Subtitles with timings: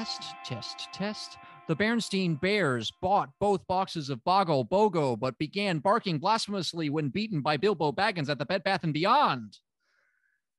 [0.00, 1.36] Test, test, test.
[1.68, 7.42] The Bernstein Bears bought both boxes of Boggle Bogo, but began barking blasphemously when beaten
[7.42, 9.58] by Bilbo Baggins at the Bed Bath and Beyond.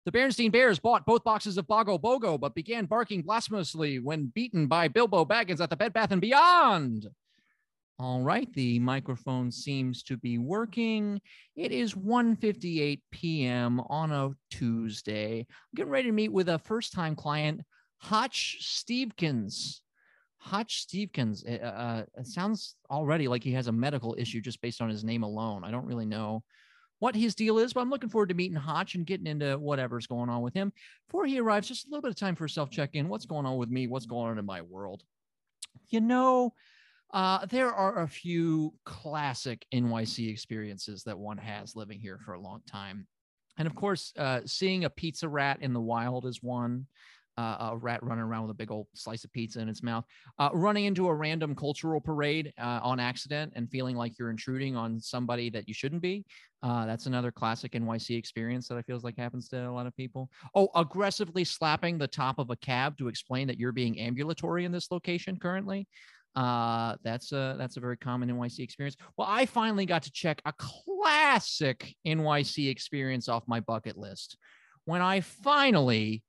[0.06, 4.68] The Bernstein Bears bought both boxes of Boggle Bogo, but began barking blasphemously when beaten
[4.68, 7.08] by Bilbo Baggins at the Bed Bath and Beyond.
[7.98, 11.20] All right, the microphone seems to be working.
[11.56, 13.80] It is 1:58 p.m.
[13.90, 15.40] on a Tuesday.
[15.40, 17.62] I'm getting ready to meet with a first-time client,
[18.02, 19.82] Hotch Stevkins.
[20.38, 21.44] Hotch Stevkins.
[21.48, 25.04] Uh, uh, it sounds already like he has a medical issue just based on his
[25.04, 25.64] name alone.
[25.64, 26.44] I don't really know
[26.98, 30.08] what his deal is, but I'm looking forward to meeting Hotch and getting into whatever's
[30.08, 30.74] going on with him.
[31.08, 33.08] Before he arrives, just a little bit of time for a self check in.
[33.08, 33.86] What's going on with me?
[33.88, 35.04] What's going on in my world?
[35.90, 36.54] You know,
[37.14, 42.42] uh, there are a few classic NYC experiences that one has living here for a
[42.42, 43.06] long time.
[43.58, 46.88] And of course, uh, seeing a pizza rat in the wild is one
[47.42, 50.06] uh, a rat running around with a big old slice of pizza in its mouth,
[50.40, 54.76] uh, running into a random cultural parade uh, on accident and feeling like you're intruding
[54.76, 56.26] on somebody that you shouldn't be.
[56.64, 59.96] Uh, that's another classic NYC experience that I feels like happens to a lot of
[59.96, 60.30] people.
[60.54, 64.72] Oh, aggressively slapping the top of a cab to explain that you're being ambulatory in
[64.72, 65.88] this location currently.
[66.36, 68.96] Uh, that's a that's a very common NYC experience.
[69.18, 74.38] Well, I finally got to check a classic NYC experience off my bucket list
[74.86, 76.24] when I finally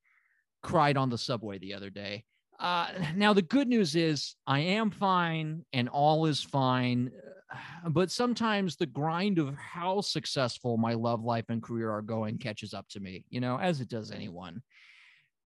[0.62, 2.24] cried on the subway the other day.
[2.60, 7.10] Uh, now, the good news is I am fine and all is fine.
[7.52, 12.38] uh, But sometimes the grind of how successful my love life and career are going
[12.38, 14.62] catches up to me, you know, as it does anyone.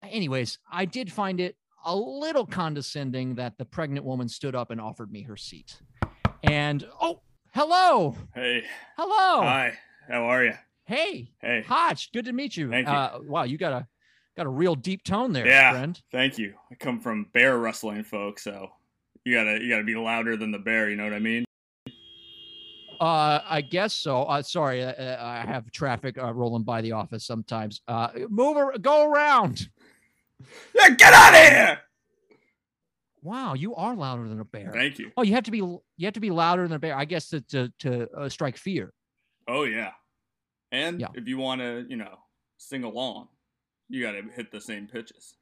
[0.04, 1.56] Anyways, I did find it
[1.86, 5.80] a little condescending that the pregnant woman stood up and offered me her seat.
[6.44, 7.22] And oh,
[7.54, 8.16] hello.
[8.34, 8.64] Hey.
[8.98, 9.42] Hello.
[9.42, 9.78] Hi.
[10.10, 10.54] How are you?
[10.86, 11.32] Hey.
[11.40, 11.64] Hey.
[11.66, 12.70] Hotch, good to meet you.
[12.70, 12.94] Thank you.
[12.94, 13.88] Uh, wow, you got a
[14.38, 15.72] got a real deep tone there, Yeah.
[15.72, 16.02] friend.
[16.12, 16.56] Thank you.
[16.72, 18.70] I come from bear wrestling, folk, so
[19.24, 20.90] you gotta you gotta be louder than the bear.
[20.90, 21.46] You know what I mean?
[23.00, 24.24] Uh, I guess so.
[24.24, 27.82] Uh, sorry, uh, uh, I have traffic uh, rolling by the office sometimes.
[27.90, 29.70] Uh, move, ar- go around.
[30.76, 30.90] Yeah.
[30.90, 31.80] Get out of here.
[33.24, 34.70] Wow, you are louder than a bear.
[34.72, 35.12] Thank you.
[35.18, 36.96] Oh, you have to be you have to be louder than a bear.
[36.96, 38.94] I guess to to, to uh, strike fear.
[39.48, 39.92] Oh yeah.
[40.74, 41.08] And Yeah.
[41.16, 42.18] if you want to, you know,
[42.58, 43.30] sing along,
[43.90, 45.36] you gotta hit the same pitches.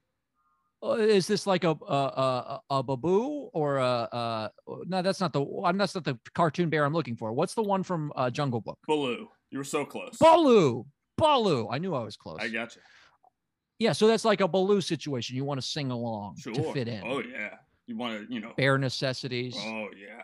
[0.84, 4.48] Uh, is this like a a a, a baboo or a, uh
[4.86, 5.02] no?
[5.02, 7.31] That's not the I'm that's not the cartoon bear I'm looking for.
[7.31, 8.78] What's the one from uh, Jungle Book?
[8.88, 10.18] Baloo, you were so close.
[10.18, 10.86] Baloo.
[11.18, 11.70] Baloo.
[11.70, 12.38] I knew I was close.
[12.42, 12.81] I got you.
[13.80, 15.36] Yeah, so that's like a Baloo situation.
[15.36, 16.54] You want to sing along Sure.
[16.54, 17.02] to fit in.
[17.06, 17.56] Oh yeah.
[17.86, 18.54] You want to, you know.
[18.58, 19.56] bear necessities.
[19.58, 20.22] Oh yeah.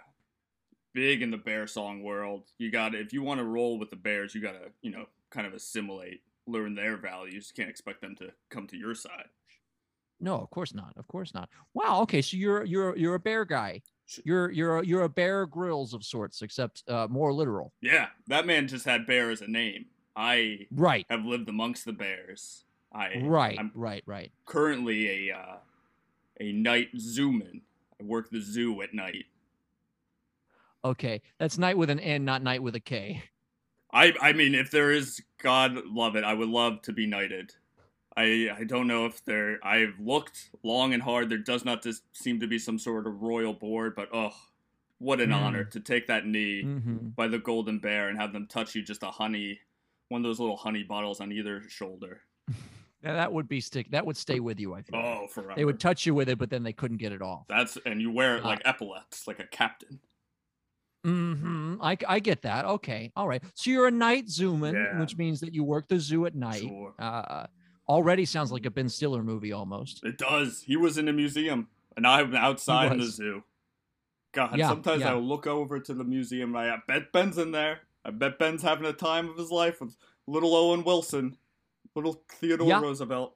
[0.94, 2.50] Big in the bear song world.
[2.58, 4.92] You got to if you want to roll with the bears, you got to, you
[4.92, 6.22] know, kind of assimilate,
[6.52, 7.52] learn their values.
[7.56, 9.28] You can't expect them to come to your side.
[10.20, 10.94] No, of course not.
[10.98, 11.50] Of course not.
[11.74, 12.02] Wow.
[12.02, 13.82] Okay, so you're you're you're a bear guy.
[14.26, 17.74] You're you're a, you're a Bear Grylls of sorts, except uh, more literal.
[17.80, 19.86] Yeah, that man just had bear as a name.
[20.16, 21.06] I Right.
[21.10, 22.66] have lived amongst the bears.
[22.92, 23.58] I Right.
[23.60, 24.04] I'm right.
[24.08, 24.32] Right.
[24.46, 25.58] currently a uh,
[26.40, 27.62] a night zooman.
[28.02, 29.26] I work the zoo at night.
[30.84, 33.22] Okay, that's night with an N, not night with a K.
[33.92, 37.54] I I mean, if there is God love it, I would love to be knighted.
[38.16, 39.60] I I don't know if there.
[39.66, 41.30] I've looked long and hard.
[41.30, 44.32] There does not just seem to be some sort of royal board, but oh,
[45.00, 45.36] what an Mm.
[45.36, 48.82] honor to take that knee hmm by the golden bear and have them touch you
[48.82, 49.60] just a honey,
[50.10, 52.22] one of those little honey bottles on either shoulder.
[53.02, 53.90] Yeah, that would be stick.
[53.92, 54.74] That would stay with you.
[54.74, 55.02] I think.
[55.02, 55.54] Oh, forever.
[55.56, 57.48] They would touch you with it, but then they couldn't get it off.
[57.48, 60.02] That's and you wear it Uh, like epaulets, like a captain.
[61.04, 62.66] Hmm I, I get that.
[62.66, 63.12] Okay.
[63.16, 63.42] All right.
[63.56, 65.00] So you're a night zooman, Yeah.
[65.00, 66.62] which means that you work the zoo at night.
[66.62, 66.94] Sure.
[67.00, 67.46] Uh,
[67.88, 70.04] already sounds like a Ben Stiller movie almost.
[70.04, 70.62] It does.
[70.66, 71.68] He was in a museum,
[71.98, 73.44] and I'm outside in the zoo.
[74.34, 75.14] God, Yeah, sometimes yeah.
[75.14, 76.56] I look over to the museum.
[76.56, 77.80] and I bet Ben's in there.
[78.06, 79.96] I bet Ben's having a time of his life with
[80.28, 81.38] little Owen Wilson,
[81.96, 82.80] little Theodore.
[82.82, 83.36] Roosevelt.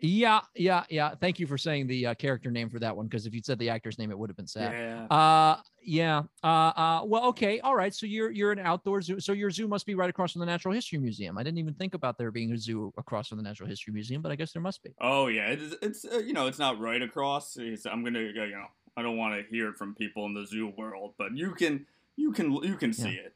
[0.00, 1.14] Yeah, yeah, yeah.
[1.16, 3.58] Thank you for saying the uh, character name for that one because if you'd said
[3.58, 4.72] the actor's name, it would have been sad.
[4.72, 5.04] Yeah.
[5.06, 6.22] Uh, yeah.
[6.44, 7.92] Uh, uh, well, okay, all right.
[7.92, 9.18] So you're you're an outdoor zoo.
[9.18, 11.36] So your zoo must be right across from the Natural History Museum.
[11.36, 14.22] I didn't even think about there being a zoo across from the Natural History Museum,
[14.22, 14.94] but I guess there must be.
[15.00, 17.56] Oh yeah, it's, it's uh, you know it's not right across.
[17.56, 18.66] It's, I'm gonna you know
[18.96, 21.86] I don't want to hear it from people in the zoo world, but you can
[22.14, 23.34] you can you can see it.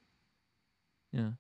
[1.13, 1.31] Yeah.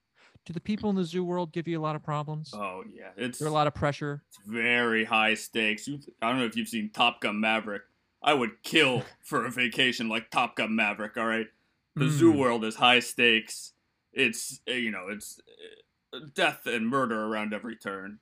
[0.45, 2.51] Do the people in the zoo world give you a lot of problems?
[2.53, 4.23] Oh yeah, it's there a lot of pressure?
[4.29, 5.87] it's very high stakes.
[5.87, 7.83] You, I don't know if you've seen Top Gun Maverick.
[8.23, 11.17] I would kill for a vacation like Top Gun Maverick.
[11.17, 11.47] All right,
[11.95, 12.39] the zoo Mm.
[12.39, 13.73] world is high stakes.
[14.13, 15.39] It's uh, you know it's
[16.13, 18.19] uh, death and murder around every turn.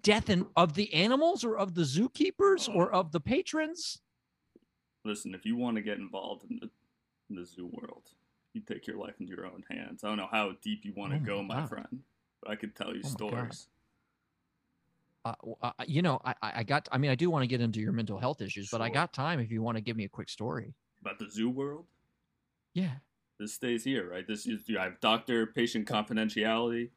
[0.00, 3.98] Death and of the animals or of the zookeepers or of the patrons?
[5.04, 6.70] Listen, if you want to get involved in the
[7.30, 8.10] in the zoo world,
[8.54, 10.04] you take your life into your own hands.
[10.04, 11.68] I don't know how deep you want to Oh go, my God.
[11.68, 12.00] friend.
[12.42, 13.68] But I could tell you Oh stories.
[15.26, 16.86] Uh, uh, you know, I, I got.
[16.92, 19.12] I mean, I do want to get into your mental health issues, but I got
[19.14, 20.74] time if you want to give me a quick story.
[21.00, 21.86] About the zoo world,
[22.74, 22.90] Yeah,
[23.40, 24.26] this stays here, right?
[24.26, 26.90] This is you have doctor patient confidentiality.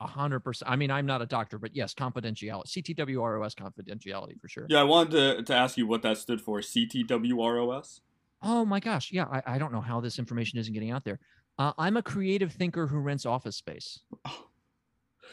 [0.00, 0.70] a hundred percent.
[0.70, 4.66] I mean, I'm not a doctor, but yes, confidentiality, CTWROS confidentiality for sure.
[4.68, 6.60] Yeah, I wanted to, to ask you what that stood for.
[6.60, 8.00] CTWROS.
[8.42, 9.24] Oh my gosh, yeah.
[9.30, 11.18] I, I don't know how this information isn't getting out there.
[11.58, 14.00] Uh, I'm a creative thinker who rents office space.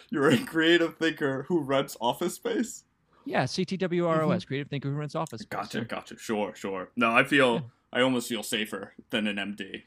[0.10, 2.84] You're a creative thinker who rents office space.
[3.26, 5.50] Yeah, CTWROS, creative thinker who rents office space.
[5.50, 6.18] Gotcha, gotcha.
[6.18, 6.92] Sure, sure.
[6.96, 7.60] No, I feel Yeah.
[7.94, 9.84] I almost feel safer than an MD.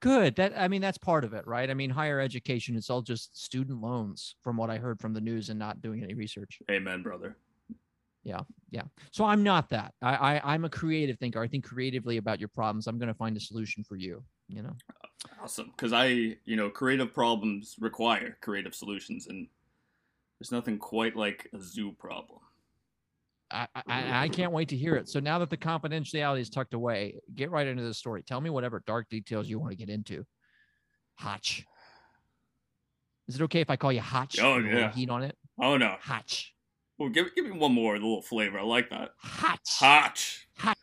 [0.00, 0.36] Good.
[0.36, 1.70] That I mean, that's part of it, right?
[1.70, 5.20] I mean, higher education, it's all just student loans, from what I heard from the
[5.20, 6.60] news and not doing any research.
[6.70, 7.36] Amen, brother.
[8.24, 8.40] Yeah
[8.70, 8.82] yeah
[9.12, 9.94] so I'm not that.
[10.02, 11.40] I, I I'm a creative thinker.
[11.40, 12.86] I think creatively about your problems.
[12.86, 14.24] I'm going to find a solution for you.
[14.48, 14.76] You know.
[15.42, 15.72] Awesome.
[15.76, 19.46] Because I, you know, creative problems require creative solutions, and
[20.38, 22.40] there's nothing quite like a zoo problem.
[23.50, 25.08] I, I I can't wait to hear it.
[25.08, 28.22] So now that the confidentiality is tucked away, get right into the story.
[28.22, 30.24] Tell me whatever dark details you want to get into.
[31.14, 31.64] Hotch.
[33.28, 34.38] Is it okay if I call you Hotch?
[34.40, 34.92] Oh, with a little yeah.
[34.92, 35.36] Heat on it.
[35.60, 35.96] Oh no.
[36.00, 36.53] Hotch.
[37.04, 38.58] Well, give give me one more, a little flavor.
[38.58, 39.10] I like that.
[39.18, 39.60] Hot.
[39.78, 40.38] Hot.
[40.56, 40.78] Hot.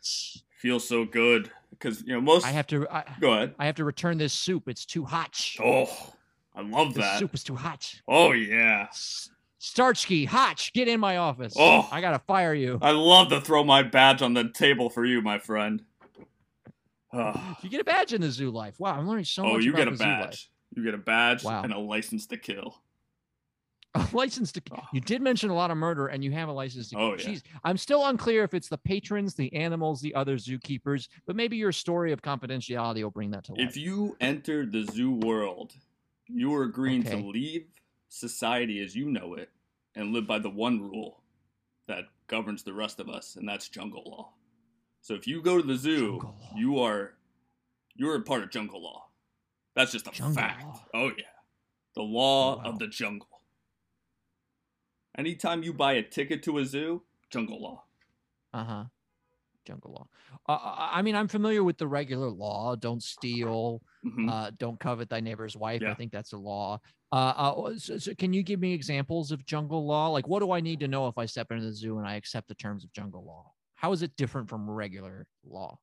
[0.56, 1.50] Feels so good.
[1.70, 2.46] Because you know most.
[2.46, 2.88] I have to.
[2.88, 3.56] I, Go ahead.
[3.58, 4.68] I have to return this soup.
[4.68, 5.44] It's too hot.
[5.60, 5.90] Oh,
[6.54, 7.18] I love this that.
[7.18, 7.92] soup is too hot.
[8.06, 8.86] Oh yeah.
[9.60, 11.54] Starchkey, Hotch, get in my office.
[11.56, 11.88] Oh.
[11.90, 12.78] I gotta fire you.
[12.80, 15.82] I love to throw my badge on the table for you, my friend.
[17.12, 17.58] Ah.
[17.62, 18.78] You get a badge in the zoo life.
[18.78, 20.24] Wow, I'm learning so oh, much Oh, you get a the zoo life.
[20.30, 20.50] badge.
[20.76, 21.62] You get a badge Wow.
[21.62, 22.80] and a license to kill.
[24.12, 24.62] License to.
[24.72, 24.78] Oh.
[24.92, 26.98] You did mention a lot of murder, and you have a license to.
[26.98, 27.36] Oh, yeah.
[27.64, 31.72] I'm still unclear if it's the patrons, the animals, the other zookeepers, but maybe your
[31.72, 33.68] story of confidentiality will bring that to life.
[33.68, 35.72] If you enter the zoo world,
[36.26, 37.20] you are agreeing Okay.
[37.20, 37.66] to leave
[38.08, 39.50] society as you know it
[39.94, 41.22] and live by the one rule
[41.88, 44.32] that governs the rest of us, and that's jungle law.
[45.00, 47.14] So if you go to the zoo, you are
[47.94, 49.06] you're a part of jungle law.
[49.74, 50.62] That's just a Jungle fact.
[50.64, 50.84] law.
[50.94, 51.24] Oh yeah.
[51.94, 52.64] The law oh, Wow.
[52.64, 53.28] of the jungle.
[55.16, 57.84] Anytime you buy a ticket to a zoo, jungle law.
[58.54, 58.84] Uh huh.
[59.64, 60.06] Jungle law.
[60.48, 64.28] Uh, I I mean, I'm familiar with the regular law: don't steal, Mhm.
[64.30, 65.82] uh, don't covet thy neighbor's wife.
[65.82, 66.80] I think that's a law.
[67.12, 70.08] Uh, uh, so, so can you give me examples of jungle law?
[70.08, 72.14] Like, what do I need to know if I step into the zoo and I
[72.14, 73.52] accept the terms of jungle law?
[73.76, 75.78] How is it different from regular law?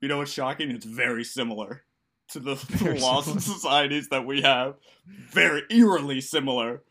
[0.00, 0.70] You know what's shocking?
[0.70, 1.84] It's very similar
[2.28, 4.76] to the, Very laws and societies that we have.
[5.06, 6.84] Very eerily similar.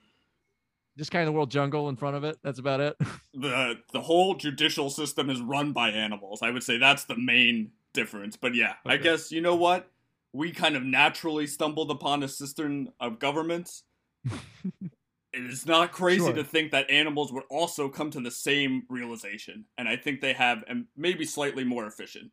[0.99, 2.37] Just kind of the world jungle in front of it.
[2.43, 2.97] That's about it.
[3.31, 6.41] The the whole judicial system is run by animals.
[6.41, 8.35] I would say that's the main difference.
[8.35, 9.91] But yeah, I guess you know what?
[10.33, 13.83] We kind of naturally stumbled upon a system of governments.
[14.25, 16.33] it is not crazy Sure.
[16.33, 20.33] to think that animals would also come to the same realization, and I think they
[20.33, 22.31] have, and maybe slightly more efficient.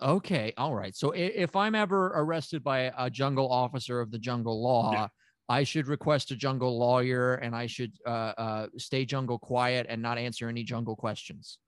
[0.00, 0.94] Okay, all right.
[0.96, 5.08] So if I'm ever arrested by a jungle officer of the jungle law, Yeah.
[5.50, 10.00] I should request a jungle lawyer, and I should uh, uh, stay jungle quiet and
[10.00, 11.58] not answer any jungle questions.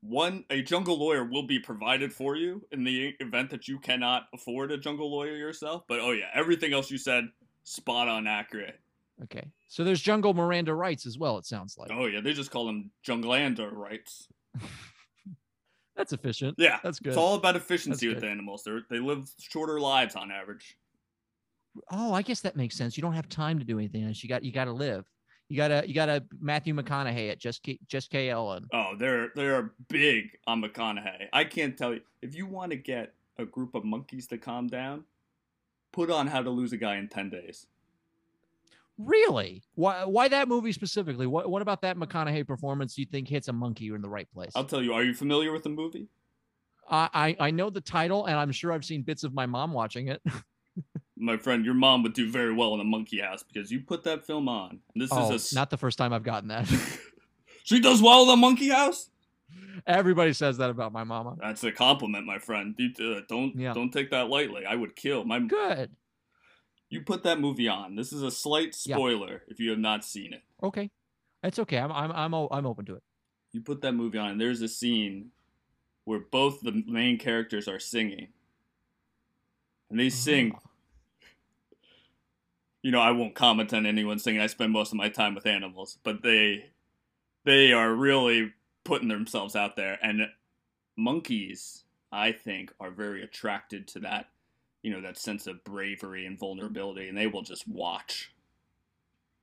[0.00, 4.22] one a jungle lawyer will be provided for you in the event that you cannot
[4.32, 7.24] afford a jungle lawyer yourself but oh yeah everything else you said
[7.64, 8.78] spot on accurate
[9.24, 9.44] Okay.
[9.66, 11.38] So there's jungle Miranda rights as well.
[11.38, 14.28] It sounds like oh yeah they just call them junglander rights
[15.96, 16.54] that's efficient.
[16.58, 17.08] yeah That's good.
[17.08, 20.76] it's all about efficiency with animals they they live shorter lives on average
[21.90, 22.96] Oh, I guess that makes sense.
[22.96, 24.22] You don't have time to do anything else.
[24.22, 25.04] You got you got to live.
[25.48, 28.66] You gotta you gotta Matthew McConaughey at just K, just K Ellen.
[28.74, 33.14] oh they're they're big on mcconaughey i can't tell you if you want to get
[33.38, 35.04] a group of monkeys to calm down
[35.90, 37.66] put on how to lose a guy in 10 days
[38.98, 39.62] Really?
[39.74, 40.04] Why?
[40.04, 41.26] Why that movie specifically?
[41.26, 41.48] What?
[41.48, 42.98] What about that McConaughey performance?
[42.98, 44.50] You think hits a monkey in the right place?
[44.56, 44.92] I'll tell you.
[44.92, 46.08] Are you familiar with the movie?
[46.90, 49.72] I I I know the title, and I'm sure I've seen bits of my mom
[49.72, 50.20] watching it.
[51.20, 54.04] My friend, your mom would do very well in a monkey house because you put
[54.04, 54.80] that film on.
[54.94, 56.68] And this oh, is a not the first time I've gotten that.
[57.64, 59.10] she does well in a monkey house.
[59.86, 61.36] Everybody says that about my mama.
[61.40, 62.74] That's a compliment, my friend.
[62.78, 63.72] Uh, don't Yeah.
[63.72, 64.64] don't take that lightly.
[64.66, 65.40] I would kill my.
[65.40, 65.96] Good.
[66.90, 67.96] You put that movie on.
[67.96, 68.96] This is a slight Yeah.
[68.96, 70.42] spoiler if you have not seen it.
[70.62, 70.90] Okay,
[71.42, 71.78] it's okay.
[71.78, 73.02] I'm I'm I'm I'm open to it.
[73.52, 75.30] You put that movie on, and there's a scene
[76.04, 78.28] where both the main characters are singing,
[79.90, 80.52] and they sing.
[82.88, 84.40] You know, I won't comment on anyone singing.
[84.40, 86.70] I spend most of my time with animals, but they
[87.44, 90.22] they are really putting themselves out there, and
[90.96, 94.30] monkeys, I think, are very attracted to that.
[94.80, 98.32] You know, that sense of bravery and vulnerability, and they will just watch.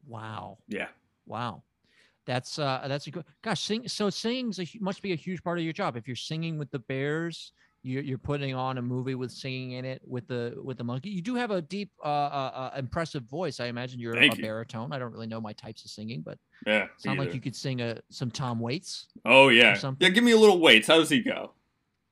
[0.07, 0.57] Wow.
[0.67, 0.87] Yeah.
[1.27, 1.61] Wow.
[2.25, 5.59] That's uh that's a good gosh sing so singing's a, must be a huge part
[5.59, 7.51] of your job if you're singing with the bears
[7.85, 11.09] you're, you're putting on a movie with singing in it with the with the monkey
[11.09, 14.37] you do have a deep uh, uh, uh impressive voice I imagine you're Thank a
[14.37, 14.43] you.
[14.43, 16.87] baritone I don't really know my types of singing but Yeah.
[16.97, 19.79] sound like you could sing a some Tom Waits Oh yeah.
[19.99, 20.09] Yeah.
[20.09, 20.87] Give me a little Waits.
[20.87, 21.53] How does he go?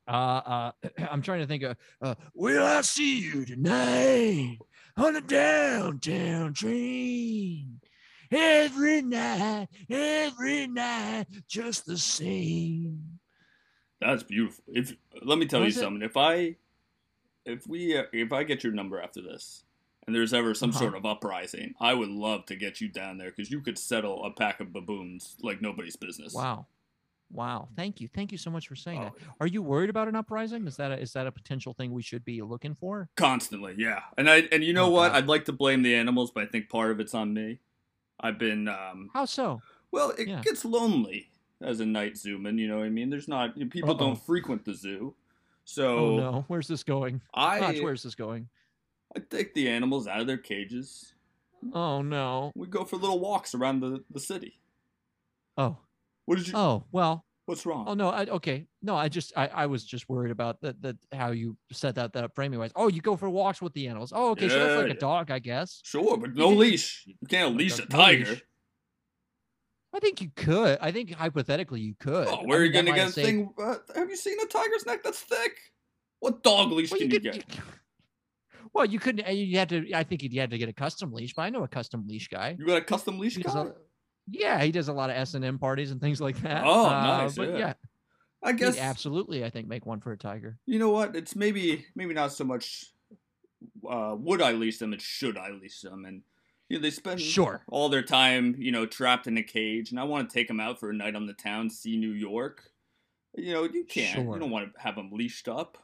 [0.07, 0.71] uh uh
[1.11, 4.59] I'm trying to think of uh will I see you tonight
[4.97, 7.79] on the downtown train
[8.31, 13.12] every night every night just the same
[14.05, 14.63] That's beautiful.
[14.67, 15.73] If let me tell you it?
[15.73, 16.01] something.
[16.01, 16.55] If I,
[17.45, 19.63] if we, if I get your number after this,
[20.05, 20.79] and there's ever some Uh-huh.
[20.79, 24.23] sort of uprising, I would love to get you down there because you could settle
[24.25, 26.33] a pack of baboons like nobody's business.
[26.33, 26.67] Wow.
[27.31, 27.69] Wow.
[27.75, 28.07] Thank you.
[28.07, 29.13] Thank you so much for saying Oh, that.
[29.39, 30.67] Are you worried about an uprising?
[30.67, 33.09] Is that a, is that a potential thing we should be looking for?
[33.15, 34.01] Constantly, yeah.
[34.17, 35.13] And I and you know Oh, what?
[35.13, 35.17] God.
[35.17, 37.59] I'd like to blame the animals, but I think part of it's on me.
[38.19, 39.61] I've been um How so?
[39.91, 40.41] well, it Yeah.
[40.41, 41.29] gets lonely
[41.63, 43.09] as a night zooman, you know what I mean?
[43.09, 43.97] There's not people Uh-oh.
[43.97, 45.15] don't frequent the zoo.
[45.65, 46.45] So Oh, no.
[46.47, 47.21] Where's this going?
[47.33, 48.49] I Gosh, where's this going?
[49.15, 51.13] I take the animals out of their cages.
[51.73, 52.51] Oh no.
[52.55, 54.59] We go for little walks around the, the city.
[55.57, 55.77] Oh.
[56.25, 56.53] What did you?
[56.55, 57.25] Oh, well.
[57.45, 57.85] What's wrong?
[57.87, 58.09] Oh no.
[58.09, 58.65] I, okay.
[58.81, 62.13] No, I just I, I was just worried about that that how you said that
[62.13, 62.71] that framing wise.
[62.75, 64.13] Oh, you go for walks with the animals.
[64.15, 64.47] Oh, okay.
[64.47, 64.93] so that's like yeah.
[64.93, 65.81] a dog, I guess.
[65.83, 67.03] Sure, but no leash.
[67.05, 68.31] You can't leash a tiger.
[68.31, 68.43] leash.
[69.93, 70.77] I think you could.
[70.81, 72.27] I think hypothetically you could.
[72.27, 73.53] Oh, I where are you gonna get a thing?
[73.61, 75.51] Uh, have you seen a tiger's neck that's thick?
[76.19, 77.33] What dog leash Well, can you you, could.
[77.47, 77.55] get?
[77.55, 77.61] you-
[78.73, 79.27] well, you couldn't.
[79.35, 79.93] You had to.
[79.93, 82.27] I think you had to get a custom leash, but I know a custom leash
[82.27, 82.55] guy.
[82.57, 83.51] You got a custom leash He guy?
[83.61, 83.71] a-
[84.31, 86.63] yeah, he does a lot of S and M parties and things like that.
[86.65, 87.57] Oh, Uh, nice, But yeah.
[87.57, 87.73] yeah,
[88.41, 89.43] I guess he'd absolutely.
[89.43, 90.57] I think make one for a tiger.
[90.65, 91.15] you know what?
[91.15, 92.85] It's maybe maybe not so much.
[93.87, 94.93] Uh, would I leash them?
[94.93, 96.05] It's should I leash them?
[96.05, 96.21] And
[96.69, 97.63] know they spend Sure.
[97.67, 100.59] all their time you know trapped in a cage, and I want to take them
[100.59, 102.71] out for a night on the town, see New York.
[103.35, 104.13] You know you can't.
[104.13, 104.33] Sure.
[104.35, 105.77] You don't want to have them leashed up.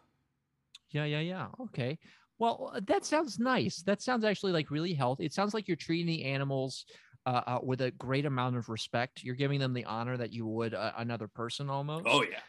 [0.91, 1.47] Yeah, yeah, yeah.
[1.59, 1.99] Okay.
[2.39, 3.81] Well, uh, that sounds nice.
[3.83, 5.25] That sounds actually like really healthy.
[5.25, 6.85] It sounds like you're treating the animals
[7.25, 9.23] uh, uh, with a great amount of respect.
[9.23, 12.05] You're giving them the honor that you would uh, another person almost.
[12.07, 12.39] Oh yeah.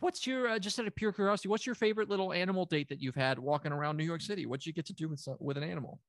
[0.00, 1.48] What's your uh, just out of pure curiosity?
[1.48, 4.44] What's your favorite little animal date that you've had walking around New York City?
[4.44, 6.00] What'd you get to do with with an animal?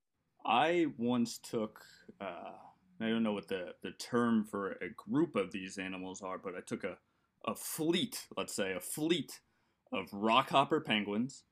[0.48, 1.84] I once took
[2.22, 2.54] uh,
[3.00, 6.56] I don't know what the, the term for a group of these animals are, but
[6.56, 6.98] I took a,
[7.46, 9.39] a fleet, let's say a fleet
[9.92, 11.44] of rockhopper penguins,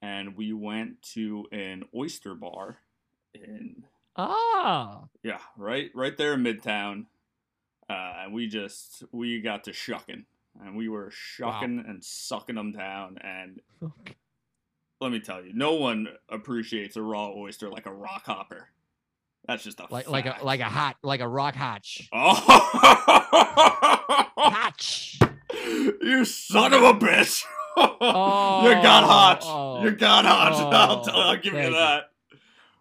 [0.00, 2.78] and we went to an oyster bar
[3.34, 3.84] in
[4.18, 7.06] Ah, yeah, right right there in Midtown.
[7.88, 10.24] Uh, and we just we got to shucking.
[10.64, 14.14] And we were shucking and sucking them down and okay.
[15.00, 18.68] Let me tell you, no one appreciates a raw oyster like a rock hopper.
[19.46, 22.08] That's just a like like a like a hot like a rock hotch.
[22.12, 22.34] Oh,
[24.36, 25.18] Hotch.
[26.02, 27.44] you son of a bitch!
[27.76, 29.42] you got oh, hot.
[29.44, 30.52] Oh, you got hot.
[30.72, 31.76] I'll, oh, tell, I'll give you thank you.
[31.76, 32.10] that.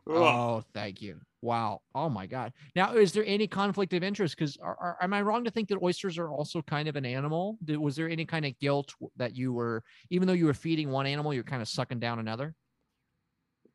[0.08, 1.20] Oh, thank you.
[1.46, 1.82] Wow.
[1.94, 2.54] Oh my God.
[2.76, 4.36] Now, is there any conflict of interest?
[4.36, 4.58] Because
[5.00, 7.60] am I wrong to think that oysters are also kind of an animal?
[7.64, 10.90] Did, was there any kind of guilt that you were, even though you were feeding
[10.90, 12.56] one animal, you're kind of sucking down another?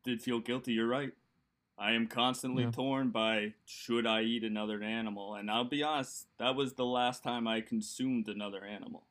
[0.03, 0.73] Did feel guilty.
[0.73, 1.13] You're right.
[1.77, 2.71] I am constantly Yeah.
[2.71, 7.23] torn by should I eat another animal, and I'll be honest, that was the last
[7.23, 9.07] time I consumed another animal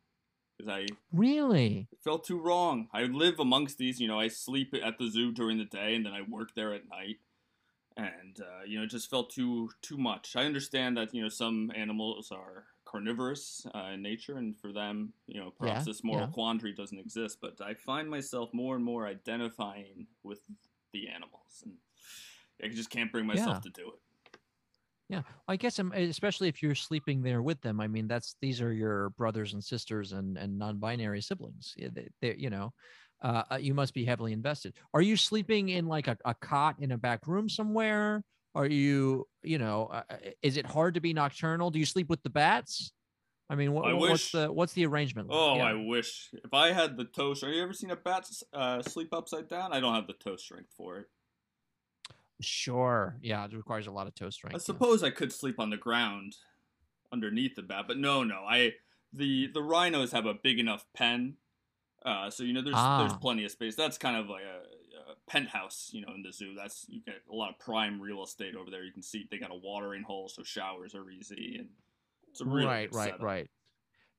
[0.58, 1.88] because I Really?
[2.02, 2.88] Felt too wrong.
[2.92, 6.04] I live amongst these, you know, I sleep at the zoo during the day and
[6.04, 7.20] then I work there at night.
[7.96, 10.36] And uh, you know, it just felt too too much.
[10.36, 15.12] I understand that, you know, some animals are carnivorous uh, in nature and for them,
[15.26, 16.28] you know, perhaps Yeah, this moral yeah.
[16.28, 20.40] quandary doesn't exist, but I find myself more and more identifying with
[20.92, 21.78] the animals and
[22.62, 23.62] I just can't bring myself Yeah.
[23.62, 24.00] to do it.
[25.08, 27.80] Yeah, I guess um, especially if you're sleeping there with them.
[27.80, 31.74] I mean, that's these are your brothers and sisters and and non-binary siblings.
[31.76, 32.72] They, they, you know,
[33.22, 34.74] uh, uh, you must be heavily invested.
[34.94, 38.22] Are you sleeping in like a, a cot in a back room somewhere?
[38.54, 41.70] Are you, you know, uh, uh, is it hard to be nocturnal?
[41.70, 42.92] Do you sleep with the bats?
[43.48, 45.28] I mean, what, I what's the what's the arrangement?
[45.28, 45.36] like?
[45.36, 45.64] Oh, Yeah.
[45.64, 47.56] I wish if I had the toe strength.
[47.56, 49.72] You ever seen a bat uh, sleep upside down?
[49.72, 51.06] I don't have the toe strength for it.
[52.40, 53.16] Sure.
[53.20, 54.54] Yeah, it requires a lot of toe strength.
[54.54, 54.62] I yeah.
[54.62, 56.36] suppose I could sleep on the ground
[57.12, 58.44] underneath the bat, but no, no.
[58.48, 58.74] I
[59.12, 61.34] the the rhinos have a big enough pen,
[62.04, 63.18] uh, so you know there's there's Ah.
[63.20, 63.76] plenty of space.
[63.76, 66.54] That's kind of like a, a penthouse, you know, in the zoo.
[66.56, 68.84] That's you get a lot of prime real estate over there.
[68.84, 71.68] You can see they got a watering hole, so showers are easy, and
[72.30, 73.22] it's a really right, right, setup.
[73.22, 73.50] right.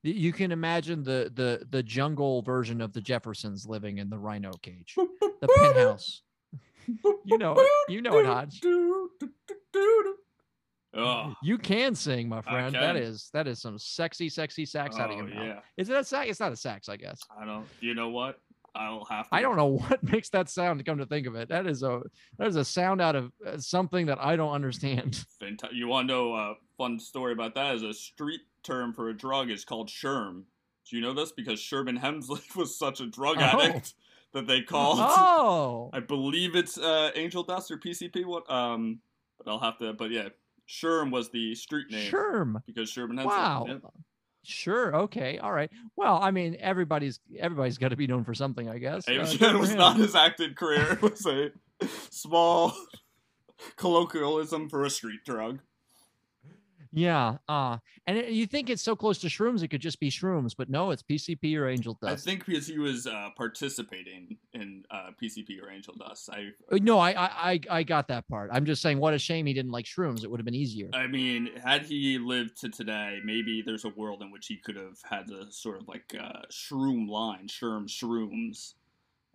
[0.03, 4.51] You can imagine the the the jungle version of the Jeffersons living in the rhino
[4.61, 6.21] cage, the penthouse.
[7.25, 7.67] You know it.
[7.89, 8.59] You know it, Hotch.
[10.93, 12.75] Oh, You can sing, my friend.
[12.75, 15.45] That is that is some sexy, sexy sax out of your oh, mouth.
[15.45, 15.60] yeah.
[15.77, 16.29] Is it a sax?
[16.29, 17.21] It's not a sax, I guess.
[17.39, 17.65] I don't.
[17.79, 18.39] You know what?
[18.75, 19.29] I'll have.
[19.29, 20.79] To I don't know what makes that sound.
[20.79, 22.01] To come to think of it, that is a
[22.38, 25.24] that is a sound out of uh, something that I don't understand.
[25.71, 27.75] You want to know a fun story about that?
[27.75, 30.43] Is a street term for a drug is called sherm.
[30.89, 31.31] Do you know this?
[31.31, 33.62] Because Sherman Hemsley was such a drug Oh.
[33.62, 33.93] addict
[34.33, 35.00] that they called.
[35.01, 38.25] Oh, I believe it's uh, Angel Dust or PCP.
[38.25, 38.50] What?
[38.51, 39.00] Um,
[39.38, 39.93] but I'll have to.
[39.93, 40.29] But yeah,
[40.72, 42.62] Sherm was the street name Sherm.
[42.66, 43.24] because Sherman.
[43.25, 43.66] Wow.
[43.68, 43.82] Yep.
[44.44, 44.96] Sure.
[44.96, 45.38] Okay.
[45.38, 45.70] All right.
[45.98, 49.08] Well, I mean, everybody's everybody's got to be known for something, I guess.
[49.08, 49.78] Uh, It was, for was him.
[49.78, 50.94] not his acting career.
[50.94, 51.51] It was a
[52.10, 52.74] small
[53.75, 55.60] colloquialism for a street drug.
[56.93, 57.38] Yeah.
[57.48, 60.53] Uh, and it, you think it's so close to shrooms, it could just be shrooms,
[60.57, 62.27] but no, it's PCP or angel dust.
[62.27, 66.29] I think because he was uh, participating in uh, PCP or Angel Dust.
[66.31, 68.50] I Uh, no, I, I I got that part.
[68.51, 70.24] I'm just saying, what a shame he didn't like shrooms.
[70.24, 70.89] It would have been easier.
[70.93, 74.75] I mean, had he lived to today, maybe there's a world in which he could
[74.75, 78.74] have had the sort of like uh, shroom line, sherm shrooms.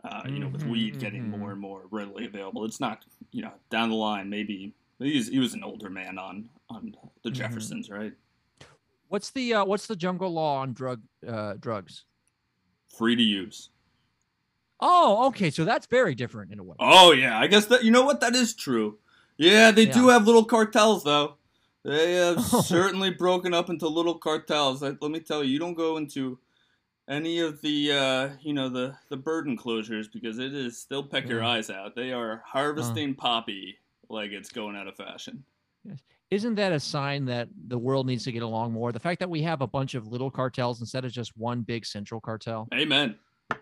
[0.04, 2.64] Uh, you know, with Mhm, weed getting more and more readily available.
[2.64, 4.28] It's not, you know, down the line.
[4.28, 7.34] Maybe he's, he was an older man on on the Mhm.
[7.34, 8.12] Jeffersons, right?
[9.08, 12.04] What's the uh, what's the jungle law on drug uh, drugs?
[12.96, 13.70] Free to use.
[14.80, 15.50] Oh, okay.
[15.50, 16.76] So that's very different in a way.
[16.80, 18.98] Oh yeah, I guess that you know what that is true.
[19.38, 21.36] Yeah, they do have little cartels though.
[21.84, 22.62] They have Oh.
[22.66, 24.82] certainly broken up into little cartels.
[24.82, 26.38] Let, let me tell you, you don't go into
[27.08, 31.28] any of the uh, you know the the bird enclosures because it is they'll peck
[31.28, 31.94] your eyes out.
[31.94, 35.44] They are harvesting poppy like it's going out of fashion.
[36.30, 38.90] Isn't that a sign that the world needs to get along more?
[38.90, 41.86] The fact that we have a bunch of little cartels instead of just one big
[41.86, 42.66] central cartel.
[42.74, 43.14] Amen.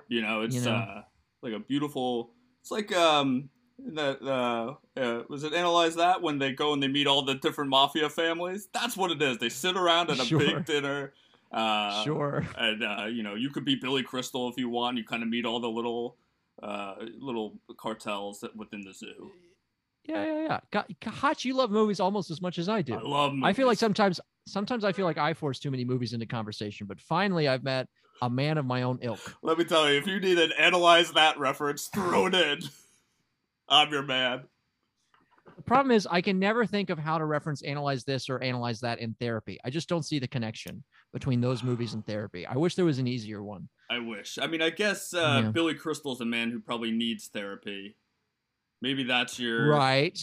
[0.08, 0.70] You know, it's You know?
[0.76, 1.02] uh
[1.42, 2.30] like a beautiful.
[2.62, 6.88] It's like um that uh, uh was it analyze that when they go and they
[6.88, 8.68] meet all the different mafia families.
[8.72, 9.36] That's what it is.
[9.36, 10.38] They sit around at a Sure.
[10.38, 11.12] big dinner.
[11.52, 12.46] Uh, sure.
[12.56, 14.96] And uh, you know, you could be Billy Crystal if you want.
[14.96, 16.16] You kind of meet all the little
[16.62, 19.32] uh little cartels within the zoo.
[20.04, 20.60] Yeah, yeah, yeah.
[20.70, 22.94] God, Hotch, you love movies almost as much as I do.
[22.94, 23.32] I love.
[23.32, 23.44] Movies.
[23.46, 26.86] I feel like sometimes sometimes I feel like I force too many movies into conversation,
[26.86, 27.88] but finally I've met
[28.22, 29.36] a man of my own ilk.
[29.42, 32.60] Let me tell you, if you need an analyze that reference, throw it in.
[33.68, 34.42] I'm your man.
[35.56, 38.80] The problem is I can never think of how to reference analyze this or analyze
[38.80, 39.58] that in therapy.
[39.64, 42.46] I just don't see the connection between those movies and therapy.
[42.46, 43.68] I wish there was an easier one.
[43.90, 44.38] I wish.
[44.40, 45.50] I mean, I guess uh, Yeah.
[45.50, 47.96] Billy Crystal's a man who probably needs therapy.
[48.84, 49.66] Maybe that's your.
[49.66, 50.20] Right.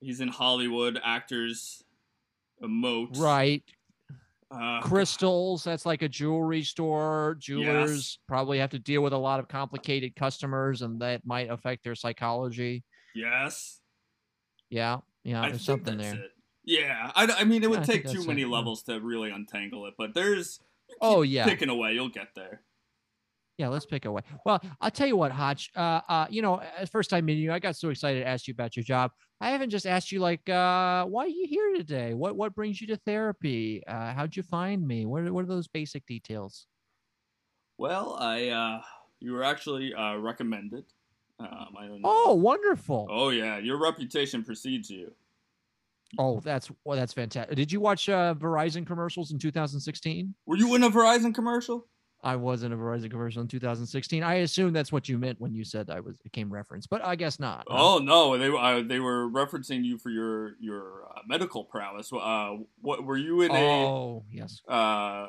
[0.00, 1.00] He's in Hollywood.
[1.02, 1.82] Actors
[2.62, 3.18] emote.
[3.18, 3.62] Right.
[4.50, 7.38] Uh, Crystals, that's like a jewelry store.
[7.40, 8.18] Jewelers Yes.
[8.28, 11.94] probably have to deal with a lot of complicated customers and that might affect their
[11.94, 12.84] psychology.
[13.14, 13.80] yes.
[14.68, 14.98] Yeah.
[15.24, 16.14] Yeah, there's something there.
[16.16, 16.30] it.
[16.64, 17.12] Yeah.
[17.14, 19.94] I, I mean, it would think take too many it, levels to really untangle it,
[19.96, 20.60] but there's.
[21.00, 21.46] Oh, yeah.
[21.46, 22.60] Picking away, you'll get there.
[23.58, 24.22] Yeah, let's pick away.
[24.46, 25.70] Well, I'll tell you what, Hotch.
[25.76, 28.52] Uh, uh, you know, first time meeting you, I got so excited to ask you
[28.52, 29.12] about your job.
[29.40, 32.14] I haven't just asked you like, uh, why are you here today?
[32.14, 33.82] What what brings you to therapy?
[33.86, 35.04] Uh, how'd you find me?
[35.04, 36.66] What are, what are those basic details?
[37.78, 38.48] Well, I.
[38.48, 38.82] uh
[39.20, 40.84] You were actually uh recommended.
[41.38, 42.10] Um, I don't know.
[42.10, 43.06] Oh, wonderful.
[43.10, 45.14] Oh yeah, your reputation precedes you.
[46.18, 47.56] Oh, that's well, that's fantastic.
[47.56, 50.34] Did you watch uh, Verizon commercials in 2016?
[50.46, 51.86] Were you in a Verizon commercial?
[52.22, 54.22] I was in a Verizon commercial in 2016.
[54.22, 57.04] I assume that's what you meant when you said I was it came reference, but
[57.04, 57.64] I guess not.
[57.68, 62.12] Oh no, they uh, they were referencing you for your your uh, medical prowess.
[62.12, 64.60] Uh, what were you in oh yes.
[64.68, 65.28] a uh,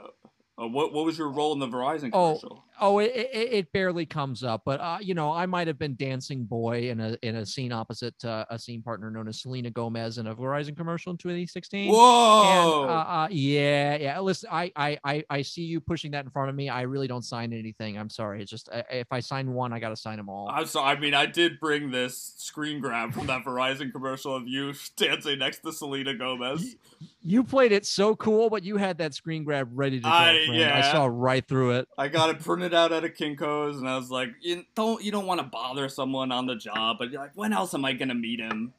[0.61, 2.63] uh, what what was your role in the Verizon Oh, commercial?
[2.63, 5.95] Oh, it, it, it barely comes up, but uh, you know, I might have been
[5.95, 9.69] dancing boy in a in a scene opposite uh, a scene partner known as Selena
[9.69, 11.91] Gomez in a Verizon commercial in 2016.
[11.91, 12.81] Whoa!
[12.83, 14.19] And, uh, uh, yeah, yeah.
[14.19, 16.69] Listen, I, I, I, I see you pushing that in front of me.
[16.69, 17.97] I really don't sign anything.
[17.97, 18.41] I'm sorry.
[18.41, 20.49] It's just uh, if I sign one, I got to sign them all.
[20.49, 20.95] I'm sorry.
[20.95, 25.39] I mean, I did bring this screen grab from that Verizon commercial of you dancing
[25.39, 26.75] next to Selena Gomez.
[27.21, 30.09] You played it so cool, but you had that screen grab ready to go.
[30.09, 30.77] I- yeah.
[30.77, 31.87] I saw right through it.
[31.97, 35.11] I got it printed out at a Kinko's, and I was like, you don't you
[35.11, 37.93] don't want to bother someone on the job, but you're like, when else am I
[37.93, 38.73] gonna meet him?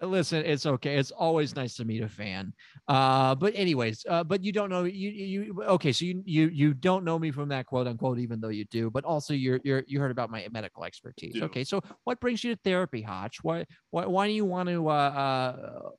[0.00, 0.96] Listen, it's okay.
[0.96, 2.52] It's always nice to meet a fan.
[2.86, 5.90] Uh, but anyways, uh, but you don't know you you okay.
[5.90, 8.90] So you you you don't know me from that quote unquote, even though you do.
[8.90, 11.42] But also you're you're you heard about my medical expertise.
[11.42, 13.42] Okay, so what brings you to therapy, Hotch?
[13.42, 15.90] Why why why do you want to uh, uh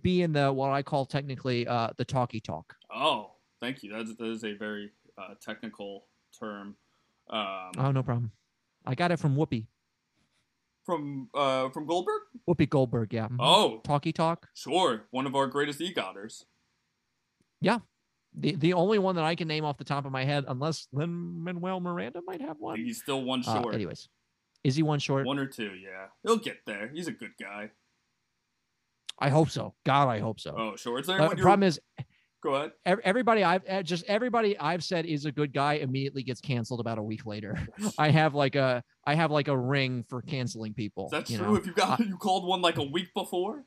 [0.00, 2.72] be in the what I call technically uh the talkie talk?
[2.94, 3.90] Oh, thank you.
[3.90, 6.04] That's that is a very uh, technical
[6.40, 6.76] term.
[7.28, 8.32] Um, Oh no problem.
[8.86, 9.66] I got it from Whoopi
[10.84, 12.22] from uh from Goldberg.
[12.48, 13.12] Whoopi Goldberg.
[13.12, 13.28] Yeah.
[13.28, 13.36] Mhm.
[13.38, 14.48] Oh, talkie talk.
[14.54, 16.44] sure, one of our greatest egotters.
[17.60, 17.80] Yeah,
[18.34, 20.88] the the only one that I can name off the top of my head, unless
[20.92, 22.78] Lin Manuel Miranda might have one.
[22.78, 24.08] He's still one Uh, short, anyways,
[24.64, 25.26] is he one short?
[25.26, 25.74] one or two.
[25.74, 26.88] Yeah, he'll get there.
[26.88, 27.70] He's a good guy.
[29.18, 29.74] I hope so.
[29.84, 30.54] God, I hope so.
[30.56, 31.02] Oh, sure.
[31.02, 31.78] There But the problem is,
[32.42, 32.72] Go ahead.
[33.04, 36.98] everybody I've eh, just everybody I've said is a good guy immediately gets canceled about
[36.98, 37.58] a week later.
[37.98, 41.06] I have like a I have like a ring for canceling people.
[41.06, 41.36] Is that true?
[41.36, 41.54] know?
[41.56, 43.64] If you got you called one like a week before.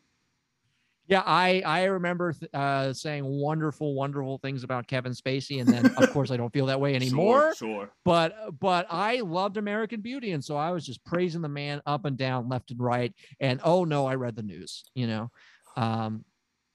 [1.08, 5.94] Yeah, I I remember th- uh, saying wonderful, wonderful things about Kevin Spacey, and then
[5.98, 7.54] of course I don't feel that way anymore.
[7.56, 7.70] Sure.
[7.70, 7.94] sure.
[8.06, 12.06] But but I loved American Beauty, and so I was just praising the man up
[12.06, 13.14] and down, left and right.
[13.42, 14.86] And oh no, I read the news.
[14.96, 15.32] You know,
[15.76, 16.24] um,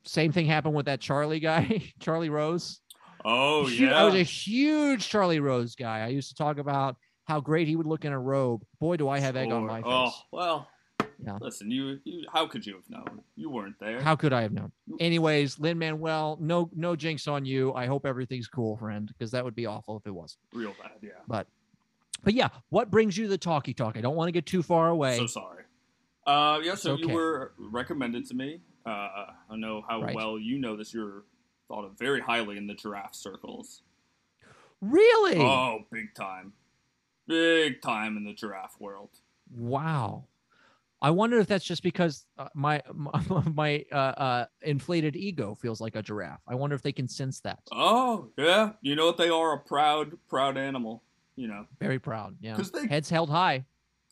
[0.05, 2.81] same thing happened with that Charlie guy, Charlie Rose.
[3.25, 4.01] Oh Hu- yeah.
[4.01, 6.01] I was a huge Charlie Rose guy.
[6.01, 8.65] I used to talk about how great he would look in a robe.
[8.81, 9.91] Boy, do I have egg on my face.
[9.91, 10.69] Oh well.
[11.25, 11.37] Yeah.
[11.41, 12.25] Listen, you, you.
[12.33, 13.23] How could you have known?
[13.35, 14.01] You weren't there.
[14.01, 14.71] How could I have known?
[15.01, 17.75] Anyways, Lin Manuel, no no jinx on you.
[17.75, 20.41] I hope everything's cool, friend, because that would be awful if it wasn't.
[20.53, 20.93] Real bad.
[21.03, 21.11] Yeah.
[21.27, 21.49] But
[22.23, 23.97] but yeah, what brings you to the talkie talk?
[23.97, 25.19] I don't want to get too far away.
[25.19, 25.65] So sorry.
[26.27, 26.77] Uh, yeah.
[26.77, 27.03] So okay.
[27.03, 28.61] you were recommended to me.
[28.89, 30.15] Uh, I know how Right.
[30.15, 30.93] well you know this.
[30.95, 31.25] You're
[31.69, 33.83] thought of very highly in the giraffe circles.
[34.81, 35.37] really?
[35.39, 36.53] Oh, big time,
[37.27, 39.11] big time in the giraffe world.
[39.51, 40.25] Wow.
[41.01, 45.81] I wonder if that's just because uh, my my, my uh, uh, inflated ego feels
[45.81, 46.41] like a giraffe.
[46.49, 47.61] I wonder if they can sense that.
[47.71, 49.53] Oh yeah, you know what they are?
[49.55, 51.03] A proud, proud animal.
[51.37, 52.37] You know, Very proud.
[52.41, 52.57] Yeah.
[52.57, 53.65] 'Cause they- Heads held high.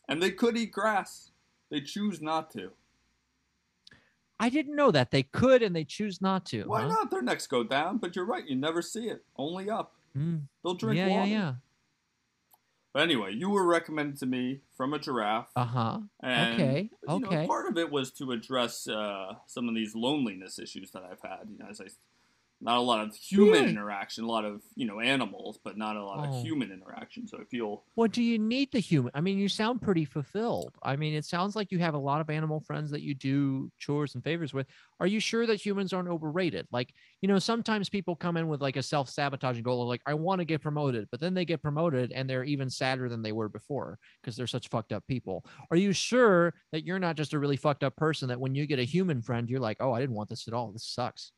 [0.07, 1.31] and they could eat grass.
[1.69, 2.71] They choose not to.
[4.39, 6.63] I didn't know that they could and they choose not to.
[6.63, 6.87] Why huh?
[6.89, 7.11] not?
[7.11, 8.47] Their necks go down, but you're right.
[8.47, 9.23] You never see it.
[9.35, 9.95] Only up.
[10.15, 11.29] Mm, They'll drink yeah, yeah, water.
[11.29, 11.53] yeah.
[12.93, 15.51] But anyway, you were recommended to me from a giraffe.
[15.55, 15.99] Uh huh.
[16.23, 17.45] okay, You know, okay.
[17.45, 21.47] part of it was to address uh, some of these loneliness issues that I've had.
[21.51, 21.85] You know, as I,
[22.59, 23.69] not a lot of human Really?
[23.69, 26.37] interaction, a lot of you know animals, but not a lot Oh.
[26.39, 27.27] of human interaction.
[27.27, 29.11] So I feel What do you need the human?
[29.13, 30.73] I mean, you sound pretty fulfilled.
[30.83, 33.71] I mean, it sounds like you have a lot of animal friends that you do
[33.77, 34.67] chores and favors with.
[34.99, 36.67] Are you sure that humans aren't overrated?
[36.71, 40.01] Like, you know, sometimes people come in with like a self sabotaging goal of like,
[40.07, 43.21] I want to get promoted, but then they get promoted and they're even sadder than
[43.21, 45.45] they were before because they're such fucked up people.
[45.69, 48.65] Are you sure that you're not just a really fucked up person that when you
[48.65, 50.71] get a human friend, you're like, oh, I didn't want this at all.
[50.71, 51.31] This sucks.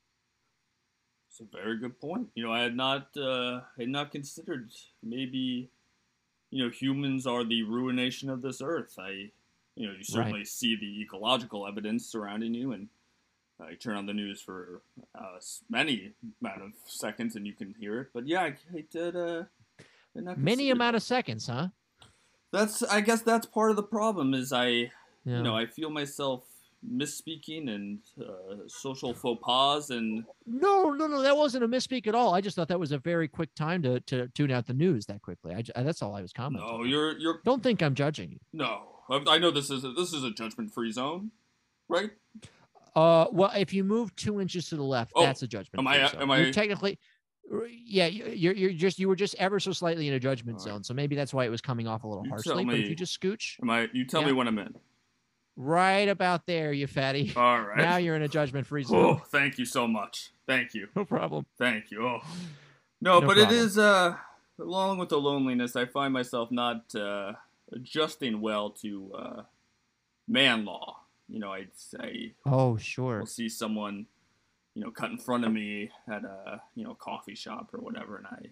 [1.40, 2.30] It's a very good point.
[2.36, 4.72] You know, I had not uh, had not considered
[5.04, 5.70] maybe
[6.52, 8.96] you know humans are the ruination of this earth.
[9.00, 9.32] I
[9.76, 12.90] you know you certainly see the ecological evidence surrounding you and.
[13.70, 14.82] You turn on the news for
[15.14, 15.38] uh,
[15.70, 18.08] many amount of seconds and you can hear it.
[18.14, 19.18] But yeah, I, I did.
[19.18, 19.44] Uh,
[20.16, 21.68] did Many amount of seconds, huh?
[22.54, 24.92] That's I guess that's part of the problem is I Yeah.
[25.26, 26.46] you know I feel myself
[26.88, 31.22] misspeaking and uh, social faux pas and No, no, no.
[31.22, 32.34] That wasn't a misspeak at all.
[32.34, 35.06] I just thought that was a very quick time to to tune out the news
[35.08, 35.54] that quickly.
[35.54, 36.68] I, ju- that's all I was commenting.
[36.70, 38.40] no you're you're Don't think I'm judging you.
[38.54, 41.32] no I I know this is a, this is a judgment free zone,
[41.90, 42.12] right?
[42.96, 45.80] Uh, well, if you move two inches to the left, Oh, that's a judgment.
[45.80, 46.22] am I- zone.
[46.22, 46.98] am You're I- technically?
[47.86, 50.64] Yeah, you- you're you're just you were just ever so slightly in a judgment right.
[50.64, 52.54] zone, so maybe that's why it was coming off a little You harshly.
[52.56, 53.90] tell But if you just scooch Am I?
[53.92, 54.34] You tell me Yeah.
[54.34, 54.76] when I'm in.
[55.62, 57.34] Right about there, you fatty.
[57.36, 57.78] All right.
[57.78, 60.32] Now you're in a judgment free oh, thank you so much.
[60.48, 60.88] Thank you.
[60.96, 61.46] No problem.
[61.58, 62.08] Thank you.
[62.08, 62.22] Oh.
[63.02, 63.60] No, No but it problem.
[63.60, 64.16] is uh
[64.58, 67.34] along with the loneliness, I find myself not uh
[67.72, 69.42] adjusting well to uh
[70.28, 71.02] man law.
[71.28, 73.20] You know, I'd say Oh, sure.
[73.20, 74.08] I'll see someone,
[74.76, 78.16] you know, cut in front of me at a you know coffee shop or whatever,
[78.18, 78.48] and I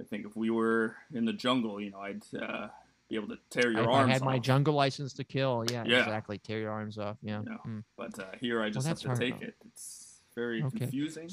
[0.00, 2.68] I think if we were in the jungle, you know, I'd uh,
[3.08, 4.42] be able to tear your If arms I had my off.
[4.42, 5.64] jungle license to kill.
[5.70, 6.00] Yeah, Yeah.
[6.00, 6.38] exactly.
[6.38, 7.16] Tear your arms off.
[7.22, 7.42] Yeah.
[7.46, 7.56] Yeah.
[7.66, 7.84] Mm.
[7.96, 9.46] But uh, here I just have to hard, take though.
[9.46, 9.56] it.
[9.66, 10.78] It's very Okay.
[10.78, 11.30] confusing.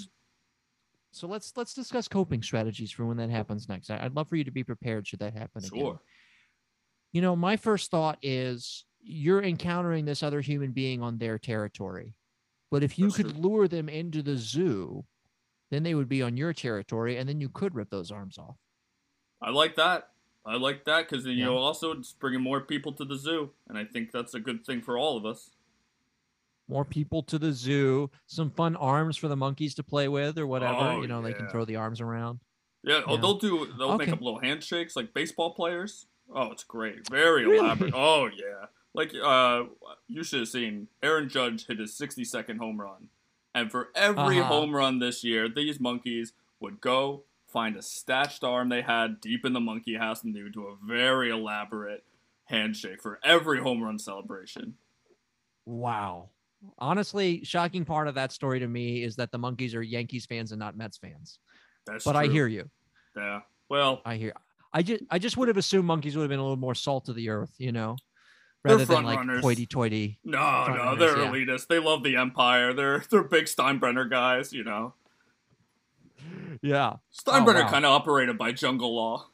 [1.14, 3.90] So let's let's discuss coping strategies for when that happens next.
[3.90, 5.80] I, I'd love for you to be prepared should that happen again.
[5.80, 6.02] Sure.
[7.12, 12.14] You know, my first thought is you're encountering this other human being on their territory.
[12.70, 13.40] But if you That's could true.
[13.42, 15.04] lure them into the zoo,
[15.72, 18.56] then they would be on your territory and then you could rip those arms off.
[19.42, 20.11] I like that.
[20.46, 21.46] I like that because you Yeah.
[21.46, 24.66] know also it's bringing more people to the zoo, and I think that's a good
[24.66, 25.52] thing for all of us.
[26.68, 30.48] More people to the zoo, some fun arms for the monkeys to play with or
[30.48, 30.80] whatever.
[30.80, 32.40] Oh, you know, they can throw the arms around.
[32.84, 33.02] Yeah.
[33.06, 33.68] Oh, they'll do.
[33.78, 36.08] They'll make up little handshakes like baseball players.
[36.34, 37.08] Oh, it's great.
[37.10, 37.58] Very Really?
[37.60, 37.94] elaborate.
[37.94, 38.68] Oh yeah.
[38.94, 39.66] Like uh,
[40.08, 43.10] you should have seen Aaron Judge hit his 60 second home run,
[43.54, 44.48] and for every Uh-huh.
[44.48, 49.46] home run this year, these monkeys would go find a stashed arm they had deep
[49.46, 52.04] in the monkey house, and they would do a very elaborate
[52.46, 54.76] handshake for every home run celebration.
[55.66, 56.30] Wow.
[56.78, 60.52] Honestly, shocking part of that story to me is that the monkeys are Yankees fans
[60.52, 61.40] and not Mets fans.
[61.86, 62.70] That's But I hear you.
[63.16, 63.42] Yeah.
[63.70, 64.34] Well, I hear.
[64.74, 67.10] I just I just would have assumed monkeys would have been a little more salt
[67.10, 67.98] of the earth, you know,
[68.64, 69.42] rather than like runners.
[69.42, 70.20] hoity-toity.
[70.24, 71.32] no, no, runners, they're yeah.
[71.32, 71.68] elitists.
[71.68, 72.74] They love the empire.
[72.74, 74.54] They're they're big Steinbrenner guys.
[74.54, 74.94] You know,
[76.62, 77.70] Yeah, Steinbrenner wow.
[77.70, 79.28] kind of operated by jungle law.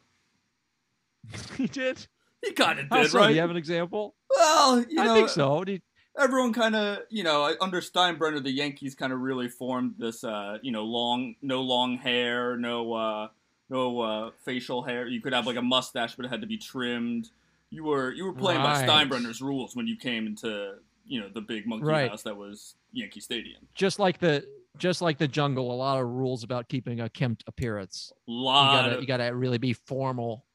[1.58, 2.08] he did.
[2.44, 3.20] He kind of did, so?
[3.20, 3.28] right?
[3.30, 4.16] Do you have an example?
[4.30, 5.64] Well, you know, I think so.
[5.66, 5.80] You-
[6.18, 10.58] everyone kind of, you know, under Steinbrenner, the Yankees kind of really formed this, uh,
[10.62, 13.28] you know, long, no long hair, no, uh,
[13.70, 15.08] no uh, facial hair.
[15.08, 17.30] You could have like a mustache, but it had to be trimmed.
[17.70, 21.42] You were you were playing by Steinbrenner's rules when you came into, you know, the
[21.42, 22.10] big monkey Right.
[22.10, 23.68] house that was Yankee Stadium.
[23.76, 24.48] just like the
[24.80, 28.12] just like the jungle, a lot of rules about keeping a kempt appearance.
[28.26, 30.46] You Lot gotta of- you gotta really be formal.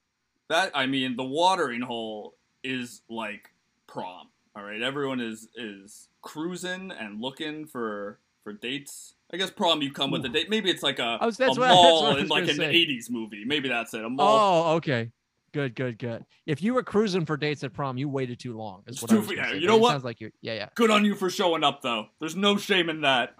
[0.49, 3.51] that I mean, the watering hole is like
[3.87, 4.29] prom.
[4.55, 9.15] All right, everyone is is cruising and looking for for dates.
[9.33, 10.51] I guess prom you come with a date.
[10.51, 12.73] Maybe it's like a, was- a what- mall in like an say.
[12.75, 13.45] '80s movie.
[13.45, 14.05] Maybe that's it.
[14.05, 14.73] A mall.
[14.73, 15.11] Oh, okay.
[15.53, 16.25] Good, good, good.
[16.47, 18.83] If you were cruising for dates at prom, you waited too long.
[18.87, 19.91] Is what too- I was yeah, you know what?
[19.91, 20.33] Sounds like you're.
[20.41, 22.07] Yeah, Good on you for showing up, though.
[22.21, 23.35] There's no shame in that.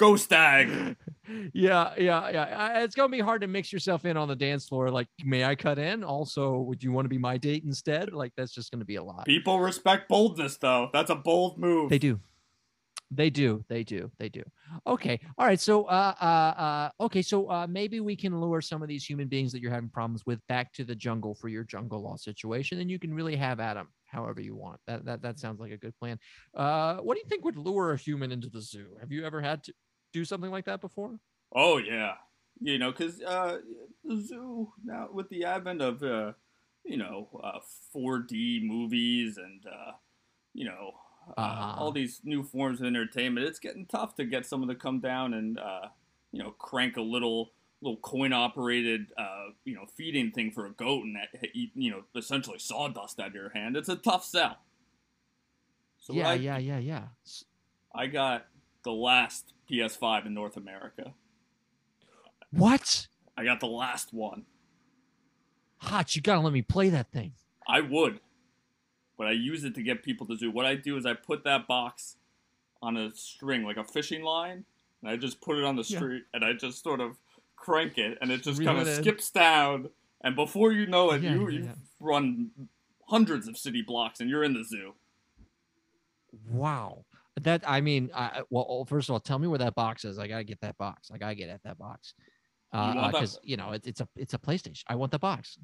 [0.00, 0.96] Go stag.
[1.52, 2.82] yeah, yeah, yeah, yeah.
[2.82, 4.90] It's gonna be hard to mix yourself in on the dance floor.
[4.90, 6.02] Like, may I cut in?
[6.02, 8.10] Also, would you want to be my date instead?
[8.14, 9.26] Like, that's just gonna be a lot.
[9.26, 10.88] People respect boldness, though.
[10.90, 11.90] That's a bold move.
[11.90, 12.18] They do.
[13.10, 13.62] They do.
[13.68, 14.10] They do.
[14.18, 14.42] They do.
[14.86, 15.20] Okay.
[15.36, 15.60] All right.
[15.60, 17.20] So, uh, uh, uh, okay.
[17.20, 20.24] So, uh, maybe we can lure some of these human beings that you're having problems
[20.24, 23.60] with back to the jungle for your jungle law situation, and you can really have
[23.60, 24.80] Adam however you want.
[24.86, 26.18] That that that sounds like a good plan.
[26.54, 28.96] Uh, what do you think would lure a human into the zoo?
[29.00, 29.74] Have you ever had to
[30.12, 31.18] do something like that before?
[31.54, 32.14] Oh yeah,
[32.60, 33.58] you know, because uh,
[34.04, 36.32] the zoo now with the advent of uh,
[36.84, 37.58] you know uh,
[37.94, 39.92] 4D movies and uh,
[40.54, 40.92] you know
[41.28, 41.80] uh, Uh-huh.
[41.80, 45.34] all these new forms of entertainment, it's getting tough to get someone to come down
[45.34, 45.88] and uh,
[46.32, 50.70] you know crank a little little coin operated uh, you know feeding thing for a
[50.72, 53.76] goat and that you know essentially sawdust out of your hand.
[53.76, 54.58] It's a tough sell.
[55.98, 57.02] So yeah, I, yeah, yeah, yeah.
[57.94, 58.46] I got
[58.84, 61.12] the last PS5 in North America.
[62.50, 63.06] What?
[63.36, 64.44] I got the last one.
[65.78, 67.32] Hot, you gotta let me play that thing.
[67.66, 68.20] I would,
[69.16, 70.50] but I use it to get people to do.
[70.50, 72.16] What I do is I put that box
[72.82, 74.64] on a string, like a fishing line,
[75.00, 75.98] and I just put it on the Yeah.
[75.98, 77.16] street, and I just sort of
[77.56, 79.90] crank it, and it just kind of skips down,
[80.22, 81.74] and before you know it, Yeah, you yeah, you yeah.
[82.00, 82.50] run
[83.08, 84.94] hundreds of city blocks, and you're in the zoo.
[86.48, 87.04] Wow.
[87.42, 90.18] That I mean, I, well, oh, first of all, tell me where that box is.
[90.18, 91.10] I gotta get that box.
[91.12, 92.14] I gotta get at that box.
[92.72, 94.82] Uh, want that- because you know it, it's a it's a PlayStation.
[94.88, 95.58] I want the box.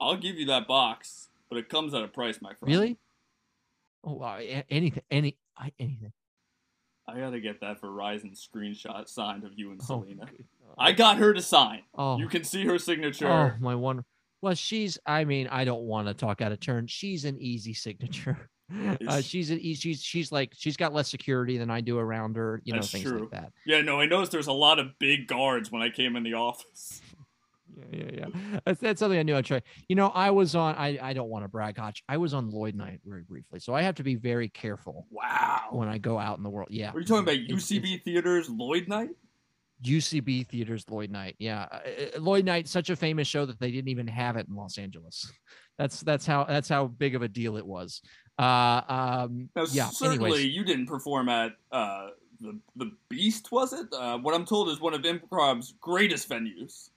[0.00, 2.74] I'll give you that box, but it comes at a price, my friend.
[2.74, 2.98] Really?
[4.04, 6.12] Oh, wow, a- anything, any, I, anything.
[7.08, 10.26] I gotta get that Verizon screenshot signed of you and Oh, Selena.
[10.78, 11.82] I got her to sign.
[11.94, 13.28] oh, You can see her signature.
[13.28, 14.04] oh, my one.
[14.42, 14.98] Well, she's.
[15.06, 16.86] I mean, I don't want to talk out of turn.
[16.88, 18.50] She's an easy signature.
[19.06, 19.60] Uh, she's an.
[19.74, 22.60] She's she's like she's got less security than I do around her.
[22.64, 23.20] You know That's things true.
[23.20, 23.52] like that.
[23.64, 26.34] Yeah, no, I noticed there's a lot of big guards when I came in the
[26.34, 27.00] office.
[27.92, 28.60] Yeah, yeah, yeah.
[28.64, 29.60] That's, that's something I knew I'd try.
[29.86, 30.76] You know, I was on.
[30.76, 32.02] I I don't want to brag, Hotch.
[32.08, 35.66] I was on Lloyd Night very briefly, so I have to be very careful Wow.
[35.72, 36.68] when I go out in the world.
[36.70, 36.92] Yeah.
[36.92, 39.10] Are you talking about It's- UCB Theaters Lloyd Night?
[39.84, 41.36] UCB Theaters Lloyd Night.
[41.38, 41.80] Yeah, Uh,
[42.16, 44.78] uh, Lloyd Night, such a famous show that they didn't even have it in Los
[44.78, 45.30] Angeles.
[45.78, 48.00] That's that's how that's how big of a deal it was.
[48.38, 49.88] Uh, um, Now, yeah.
[49.88, 52.08] certainly Anyways, you didn't perform at uh,
[52.40, 53.86] the the Beast, was it?
[53.92, 56.90] Uh, what I'm told is one of improv's greatest venues.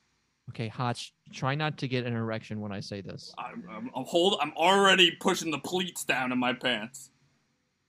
[0.49, 3.33] Okay, Hotch, try not to get an erection when I say this.
[3.37, 4.37] I'm, I'm, I'm hold.
[4.41, 7.11] I'm already pushing the pleats down in my pants.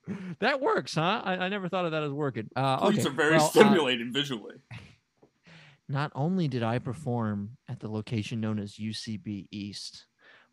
[0.40, 1.22] That works, huh?
[1.24, 2.48] I, I never thought of that as working.
[2.56, 3.08] Uh, Pleats okay.
[3.08, 4.56] are very well, uh, stimulating visually.
[5.88, 10.06] not only did I perform at the location known as UCB East,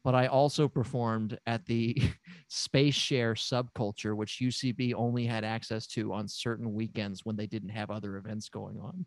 [0.04, 1.98] but I also performed at the
[2.48, 7.70] Space Share subculture, which UCB only had access to on certain weekends when they didn't
[7.70, 9.06] have other events going on.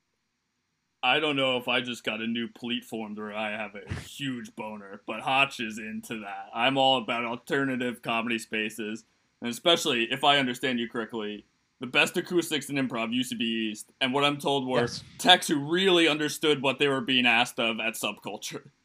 [1.03, 3.93] I don't know if I just got a new pleat formed or I have a
[4.01, 6.51] huge boner, but Hotch is into that.
[6.55, 9.05] I'm all about alternative comedy spaces,
[9.41, 11.47] and especially if I understand you correctly,
[11.81, 15.03] the best acoustics in improv used to be East, and what I'm told were Yes.
[15.17, 18.71] techs who really understood what they were being asked of at subculture.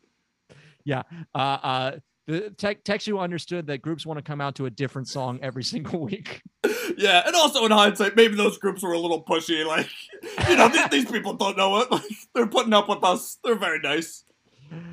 [0.93, 1.91] Uh, uh,
[2.27, 5.63] the tech who understood that groups want to come out to a different song every
[5.63, 6.41] single week.
[6.97, 9.65] yeah, and also in hindsight, maybe those groups were a little pushy.
[9.65, 9.87] Like,
[10.49, 11.91] you know, these, these people don't know it.
[11.91, 13.37] Like, they're putting up with us.
[13.43, 14.23] They're very nice.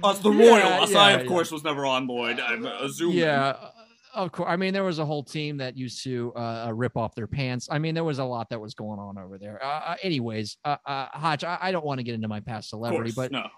[0.05, 0.83] Us, the Yeah, royal.
[0.83, 1.29] Us, I of yeah.
[1.29, 2.39] course was never on Lloyd.
[2.39, 3.17] I'm assuming.
[3.17, 3.71] Yeah, uh,
[4.15, 4.49] of course.
[4.51, 7.27] I mean, there was a whole team that used to uh, uh, rip off their
[7.27, 7.69] pants.
[7.71, 9.65] I mean, there was a lot that was going on over there.
[9.65, 12.69] Uh, uh, anyways, uh, uh, Hotch, I, I don't want to get into my past
[12.69, 13.29] celebrity, course.
[13.29, 13.49] but no.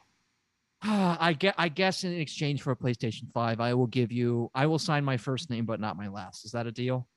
[0.84, 4.50] Uh, I get, I guess, in exchange for a PlayStation Five, I will give you,
[4.54, 6.44] I will sign my first name, but not my last.
[6.44, 7.08] Is that a deal?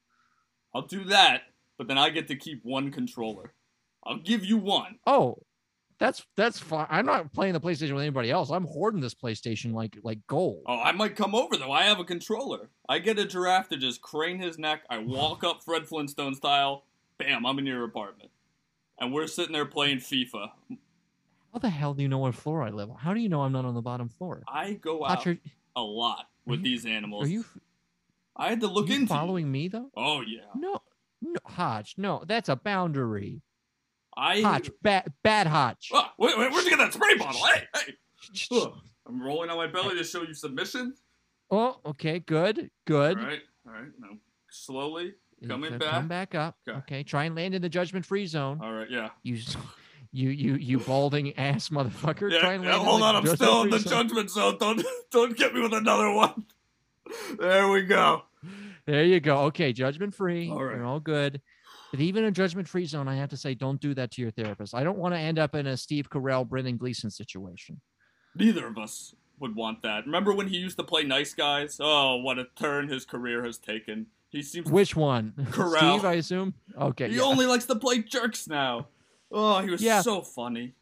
[0.74, 1.44] I'll do that,
[1.78, 3.54] but then I get to keep one controller.
[4.04, 5.00] I'll give you one.
[5.06, 5.38] Oh,
[6.00, 6.86] that's that's fine.
[6.90, 8.52] I'm not playing the PlayStation with anybody else.
[8.52, 10.62] I'm hoarding this PlayStation like like gold.
[10.68, 11.72] Oh, I might come over though.
[11.72, 12.70] I have a controller.
[12.88, 14.84] I get a giraffe to just crane his neck.
[14.90, 16.84] I walk up Fred Flintstone style.
[17.18, 18.30] Bam, I'm in your apartment.
[19.00, 20.52] And we're sitting there playing FIFA.
[21.58, 22.98] How the hell do you know what floor I live on?
[22.98, 24.44] How do you know I'm not on the bottom floor?
[24.48, 25.40] I go out are,
[25.76, 27.26] a lot with you- these animals.
[27.26, 27.46] are you,
[28.36, 29.90] I had to look into following me though?
[29.98, 30.46] Oh yeah.
[30.56, 30.84] No,
[31.20, 33.42] no, Hotch, no, that's a boundary.
[34.16, 35.90] I Hotch, bad, bad Hotch.
[35.92, 37.42] Ah, wait, wait, where'd you get that spray bottle?
[37.44, 37.94] Hey, hey.
[38.52, 38.74] Ugh.
[39.08, 40.94] I'm rolling on my belly to show you submission.
[41.50, 43.18] Oh, okay, good, good.
[43.18, 43.90] All right, all right.
[44.00, 44.10] Now
[44.52, 45.16] slowly.
[45.48, 45.90] Coming back.
[45.90, 46.56] Come back up.
[46.68, 46.78] Okay.
[46.80, 48.60] Okay, try and land in the judgment-free zone.
[48.62, 49.10] All right, yeah.
[49.24, 49.40] You,
[50.12, 52.32] you, you, you balding ass motherfucker.
[52.32, 54.58] Yeah, yeah, hold on, I'm still in the judgment zone.
[54.60, 56.46] Don't don't get me with another one.
[57.40, 58.24] There we go.
[58.86, 59.40] There you go.
[59.46, 60.50] Okay, judgment free.
[60.50, 60.76] All right.
[60.76, 61.42] You're all good.
[61.92, 64.32] But even in judgment free zone, I have to say, don't do that to your
[64.32, 64.76] therapist.
[64.76, 67.80] I don't want to end up in a Steve Carell, Brendan Gleeson situation.
[68.36, 70.06] Neither of us would want that.
[70.06, 71.78] Remember when he used to play nice guys?
[71.80, 74.08] Oh, what a turn his career has taken.
[74.30, 75.34] He seems Which one?
[75.52, 75.78] Carell.
[75.78, 76.54] Steve, I assume.
[76.78, 77.10] Okay.
[77.10, 77.22] he yeah.
[77.22, 78.88] only likes to play jerks now.
[79.32, 80.02] Oh, he was Yeah.
[80.02, 80.74] so funny.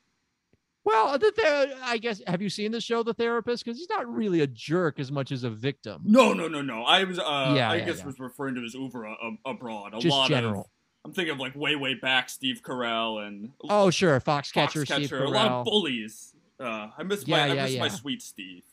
[0.84, 3.66] Well, the ther- I guess have you seen the show The Therapist?
[3.66, 6.02] Because he's not really a jerk as much as a victim.
[6.06, 6.84] No, no, no, no.
[6.84, 8.06] I was, uh, Yeah, I yeah, guess yeah.
[8.06, 9.14] was referring to his over uh,
[9.46, 9.96] abroad.
[9.96, 10.62] A Just lot general.
[10.62, 10.68] of.
[11.04, 15.26] I'm thinking of like way, way back, Steve Carell and Oh, sure, Foxcatcher, Steve Foxcatcher.
[15.26, 16.34] A lot of bullies.
[16.60, 18.64] Uh, I miss my, I miss my sweet Steve.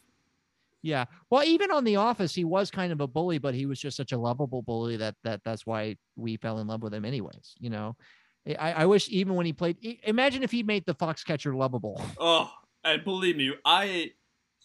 [0.83, 1.05] Yeah.
[1.31, 3.97] Well, even on The Office, he was kind of a bully, but he was just
[3.97, 7.55] such a lovable bully that that that's why we fell in love with him, anyways.
[7.59, 7.97] You know,
[8.47, 12.01] I, I wish even when he played, imagine if he made the Foxcatcher lovable.
[12.19, 12.51] Oh,
[12.85, 14.13] and believe me, I,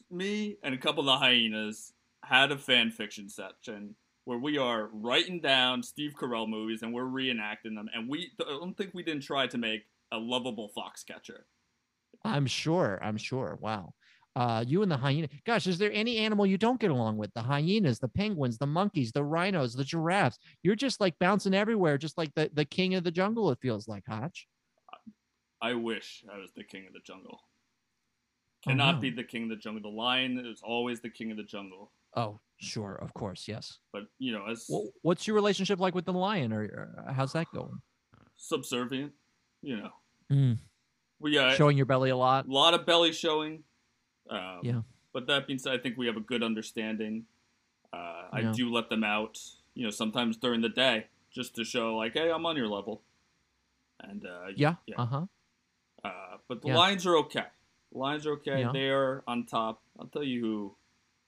[0.10, 4.90] me, and a couple of the hyenas had a fan fiction section where we are
[4.92, 9.04] writing down Steve Carell movies and we're reenacting them, and we I don't think we
[9.04, 11.42] didn't try to make a lovable Foxcatcher.
[12.24, 13.00] I'm sure.
[13.02, 13.58] I'm sure.
[13.62, 13.94] Wow.
[14.38, 15.28] Uh, you and the hyena.
[15.48, 17.34] Gosh, is there any animal you don't get along with?
[17.34, 20.38] The hyenas, the penguins, the monkeys, the rhinos, the giraffes.
[20.62, 23.88] You're just like bouncing everywhere, just like the, the king of the jungle, it feels
[23.88, 24.48] like, Hotch.
[25.60, 27.40] I wish I was the king of the jungle.
[27.42, 29.02] Oh, Cannot no.
[29.02, 29.82] be the king of the jungle.
[29.82, 31.92] The lion is always the king of the jungle.
[32.16, 32.94] Oh, sure.
[33.02, 33.48] Of course.
[33.48, 33.80] Yes.
[33.92, 37.34] But you know, as Well, what's your relationship like with the lion or, or how's
[37.34, 37.82] that going?
[38.36, 39.14] subservient,
[39.64, 39.90] you know,
[40.32, 40.60] Mm,
[41.20, 42.46] we uh, showing your belly a lot.
[42.46, 43.64] a lot of belly showing.
[44.30, 44.82] Um, Yeah.
[45.14, 47.26] But that being said, I think we have a good understanding.
[47.94, 48.54] Uh, I Yeah.
[48.56, 49.40] do let them out,
[49.74, 53.02] you know, sometimes during the day, just to show like, hey, I'm on your level.
[54.00, 54.76] And uh, Yeah.
[54.86, 54.96] yeah.
[54.98, 55.26] Uh huh.
[56.04, 56.78] Uh, but the Yeah.
[56.78, 57.46] Lions are okay.
[57.92, 58.62] The Lions are okay.
[58.62, 58.72] Yeah.
[58.72, 59.82] They are on top.
[60.00, 60.76] I'll tell you who.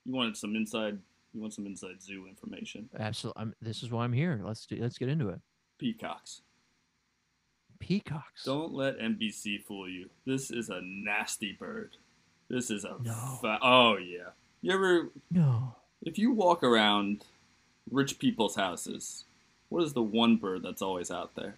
[0.05, 0.99] You wanted some inside.
[1.33, 2.89] You want some inside zoo information?
[2.97, 3.41] Absolutely.
[3.41, 4.39] I'm, this is why I'm here.
[4.43, 4.75] Let's do.
[4.77, 5.39] Let's get into it.
[5.77, 6.41] Peacocks.
[7.79, 8.43] Peacocks.
[8.43, 10.09] Don't let NBC fool you.
[10.25, 11.97] This is a nasty bird.
[12.49, 13.37] This is a No.
[13.41, 14.29] fa- oh yeah.
[14.61, 15.75] You ever No.
[16.03, 17.23] if you walk around
[17.91, 19.25] rich people's houses,
[19.69, 21.57] what is the one bird that's always out there?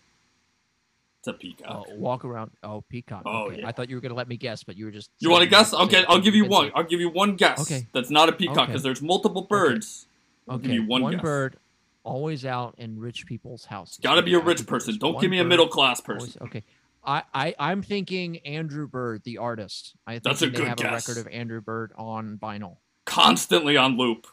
[1.20, 1.86] It's a peacock.
[1.88, 2.50] Oh, walk around.
[2.64, 3.22] Oh, peacock.
[3.26, 3.60] Oh, okay.
[3.62, 3.68] yeah.
[3.68, 5.12] I thought you were gonna let me guess, but you were just.
[5.20, 5.72] you want to guess?
[5.74, 6.10] I'll get.
[6.10, 6.72] I'll give you one.
[6.74, 7.62] I'll give you one guess.
[7.62, 7.86] Okay.
[7.94, 8.66] That's not a peacock Okay.
[8.68, 10.08] because there's multiple birds.
[10.50, 10.80] I'll give Okay.
[10.82, 11.22] you one, guess.
[11.22, 11.58] bird,
[12.04, 14.00] always out in rich people's houses.
[14.02, 14.98] Got to be a rich person.
[14.98, 16.42] Don't give me a middle class always- person.
[16.48, 16.64] okay.
[17.04, 19.96] I, I I'm thinking Andrew Bird, the artist.
[20.06, 22.78] I think That's a they good have a record of Andrew Bird on vinyl.
[23.06, 24.28] Constantly on loop.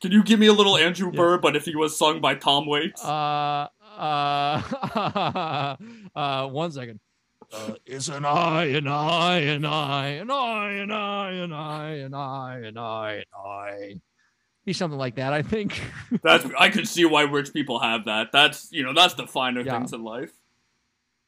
[0.00, 1.16] Can you give me a little Andrew Yeah.
[1.16, 3.04] Bird, but if he was sung by Tom Waits?
[3.04, 3.68] Uh,
[3.98, 5.76] uh,
[6.16, 7.00] uh, one second.
[7.52, 12.14] Uh, it's an I and I and I and I and I and I and
[12.14, 14.00] I and I and I.
[14.64, 15.82] Be something like that, I think.
[16.22, 18.28] That's I could see why rich people have that.
[18.32, 19.76] That's you know that's the finer Yeah.
[19.76, 20.30] things in life.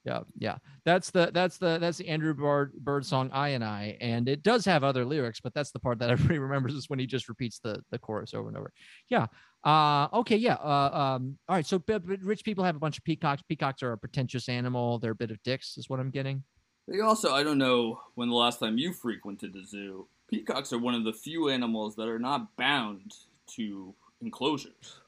[0.05, 0.59] Yeah, yeah.
[0.85, 4.43] That's the that's the that's the Andrew Bird Bird song I and I, and it
[4.43, 7.29] does have other lyrics, but that's the part that everybody remembers is when he just
[7.29, 8.73] repeats the the chorus over and over.
[9.09, 9.27] Yeah.
[9.65, 10.09] Uh.
[10.13, 10.37] Okay.
[10.37, 10.55] Yeah.
[10.55, 11.17] Uh.
[11.17, 11.39] Um.
[11.49, 11.67] All right.
[11.67, 13.43] So, but, but rich people have a bunch of peacocks.
[13.49, 14.99] Peacocks are a pretentious animal.
[14.99, 16.45] They're a bit of dicks, is what I'm getting.
[16.87, 20.07] They also I don't know when the last time you frequented the zoo.
[20.29, 23.13] Peacocks are one of the few animals that are not bound
[23.57, 25.01] to enclosures.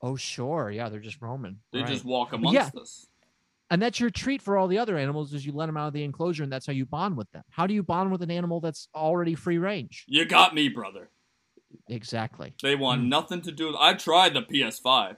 [0.00, 0.70] Oh, sure.
[0.70, 1.58] Yeah, they're just roaming.
[1.72, 1.88] They Right.
[1.88, 2.80] just walk amongst yeah.
[2.80, 3.06] us.
[3.70, 5.92] And that's your treat for all the other animals is you let them out of
[5.92, 7.42] the enclosure, and that's how you bond with them.
[7.50, 10.04] How do you bond with an animal that's already free range?
[10.08, 11.10] You got me, brother.
[11.88, 12.54] Exactly.
[12.62, 13.08] They want Mm.
[13.08, 13.76] nothing to do with.
[13.78, 15.16] I tried the PS5.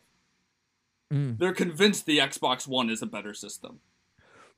[1.13, 1.39] Mm.
[1.39, 3.81] They're convinced the Xbox One is a better system.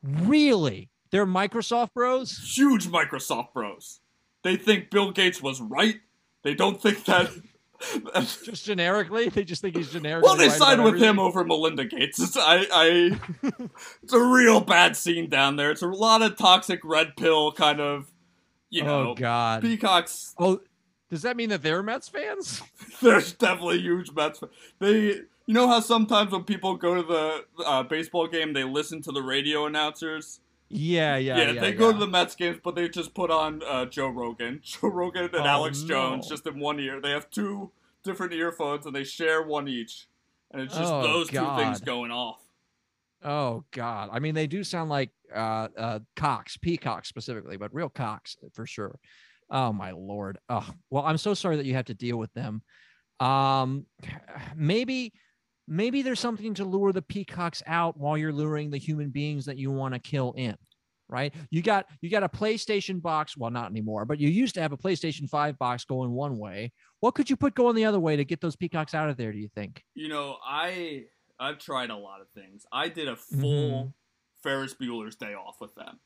[0.03, 0.90] Really?
[1.11, 2.36] They're Microsoft bros?
[2.57, 4.01] Huge Microsoft bros.
[4.43, 6.01] They think Bill Gates was right.
[6.43, 7.30] They don't think that.
[8.45, 9.28] Just generically?
[9.28, 10.24] They just think he's generic.
[10.24, 12.20] well, they side with him over Melinda Gates.
[12.20, 13.20] It's, I, I,
[14.03, 15.70] it's a real bad scene down there.
[15.70, 18.11] It's a lot of toxic red pill kind of,
[18.70, 19.62] you know, oh, God.
[19.62, 20.35] Peacocks.
[20.39, 20.61] Oh,
[21.11, 22.62] does that mean that they're Mets fans?
[23.03, 24.39] There's definitely huge Mets.
[24.39, 24.99] fan- They,
[25.47, 29.12] you know how sometimes when people go to the uh, baseball game, they listen to
[29.12, 30.41] the radio announcers.
[30.75, 31.61] Yeah, yeah, Yeah, yeah.
[31.61, 34.89] they go to the Mets games, but they just put on uh, Joe Rogan, Joe
[34.89, 35.89] Rogan and Oh, Alex no.
[35.89, 37.01] Jones just in one ear.
[37.01, 37.70] They have two
[38.03, 40.07] different earphones and they share one each,
[40.51, 42.41] and it's just Oh, those two things going off.
[43.25, 44.09] Oh God!
[44.12, 48.66] I mean, they do sound like uh, uh, cocks, peacocks specifically, but real cocks for
[48.66, 48.99] sure.
[49.51, 50.39] Oh my lord!
[50.49, 52.62] Oh well, I'm so sorry that you have to deal with them.
[53.20, 53.87] Um,
[54.57, 55.12] maybe,
[55.73, 59.57] maybe there's something to lure the peacocks out while you're luring the human beings that
[59.57, 60.57] you want to kill in.
[61.09, 61.35] Right?
[61.51, 63.37] You got you got a PlayStation box.
[63.37, 66.73] Well, not anymore, but you used to have a PlayStation Five box going one way.
[67.01, 69.31] What could you put going the other way to get those peacocks out of there?
[69.33, 69.83] Do you think?
[69.95, 71.05] You know, I
[71.39, 72.64] I've tried a lot of things.
[72.73, 73.41] I did a Mm-hmm.
[73.41, 73.95] full
[74.43, 76.01] Ferris Bueller's Day Off with them.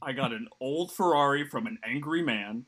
[0.00, 2.64] I got an old Ferrari from an angry man.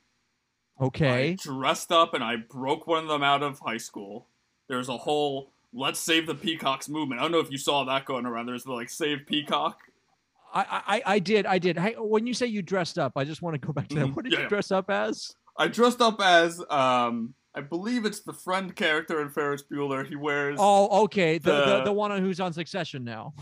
[0.80, 1.30] Okay.
[1.30, 4.26] I dressed up and I broke one of them out of high school.
[4.68, 7.20] There's a whole "Let's Save the Peacocks" movement.
[7.20, 8.46] I don't know if you saw that going around.
[8.46, 9.78] There's the like "Save Peacock."
[10.54, 11.78] I, I I did I did.
[11.78, 14.06] Hey, when you say you dressed up, I just want to go back to that.
[14.06, 14.16] Mhm.
[14.16, 14.48] What did Yeah, you yeah.
[14.48, 15.34] dress up as?
[15.58, 20.06] I dressed up as um, I believe it's the friend character in Ferris Bueller.
[20.06, 20.56] He wears.
[20.58, 23.34] Oh, okay, the the, The- the one who's on Succession now.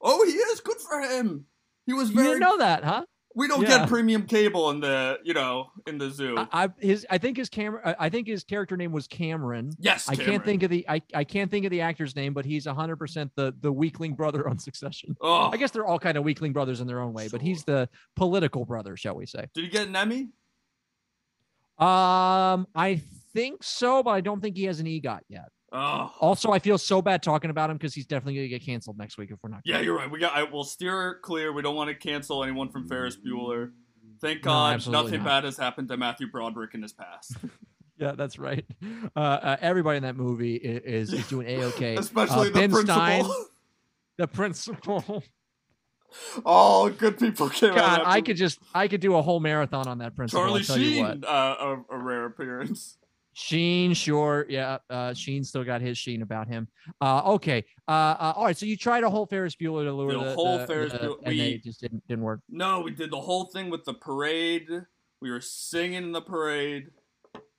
[0.00, 1.46] Oh, he is good for him.
[1.86, 2.26] He was You very.
[2.28, 3.04] didn't know that, huh?
[3.36, 3.78] We don't Yeah.
[3.78, 6.36] get premium cable in the you know in the zoo.
[6.38, 9.72] I, I his I think his camera I think his character name was Cameron.
[9.78, 12.44] yes, I can't think of the I, I can't think of the actor's name, but
[12.44, 15.16] he's hundred percent the the weakling brother on Succession.
[15.20, 17.64] Oh, I guess they're all kind of weakling brothers in their own way, but he's
[17.64, 19.46] the political brother, shall we say?
[19.54, 20.28] did he get an Emmy?
[21.76, 25.48] Um, I think so, but I don't think he has an EGOT yet.
[25.76, 28.96] Oh, Also, I feel so bad talking about him because he's definitely gonna get canceled
[28.96, 29.60] next week if we're not.
[29.64, 30.08] yeah, you're right.
[30.08, 30.32] We got.
[30.32, 31.52] I will steer clear.
[31.52, 33.72] We don't want to cancel anyone from Ferris Bueller.
[34.20, 35.28] Thank God, absolutely nothing not.
[35.28, 37.36] bad has happened to Matthew Broderick in his past.
[37.96, 38.64] Yeah, that's right.
[39.14, 41.94] Uh, uh, everybody in that movie is is doing a okay.
[41.98, 42.94] Especially uh, the Ben principal.
[42.96, 43.24] Stein,
[44.18, 45.22] the principal.
[46.44, 47.76] All good people came out.
[47.76, 50.42] God, I could just I could do a whole marathon on that principal.
[50.42, 51.12] Charlie I'll tell you what.
[51.12, 51.54] Sheen, uh,
[51.88, 52.98] a, a rare appearance.
[53.34, 54.78] Sheen, sure, yeah.
[54.88, 56.68] Uh, Sheen still got his Sheen about him.
[57.00, 57.64] Uh, okay.
[57.86, 58.56] Uh, uh, all right.
[58.56, 60.98] So you tried a whole Ferris Bueller to lure The the, whole the- Ferris the-
[60.98, 62.40] Bueller- and we- just didn't didn't work.
[62.48, 64.68] No, we did the whole thing with the parade.
[65.20, 66.90] We were singing in the parade.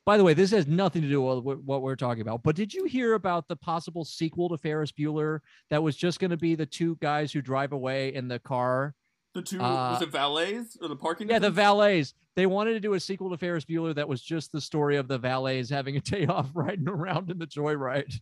[0.06, 2.44] By the way, this has nothing to do with what we're talking about.
[2.44, 5.40] But did you hear about the possible sequel to Ferris Bueller
[5.72, 8.94] that was just going to be the two guys who drive away in the car?
[9.36, 11.30] The two Uh, was it valets or the parking?
[11.30, 12.14] Yeah, the valets.
[12.36, 15.08] They wanted to do a sequel to Ferris Bueller that was just the story of
[15.08, 18.20] the valets having a day off riding around in the joyride.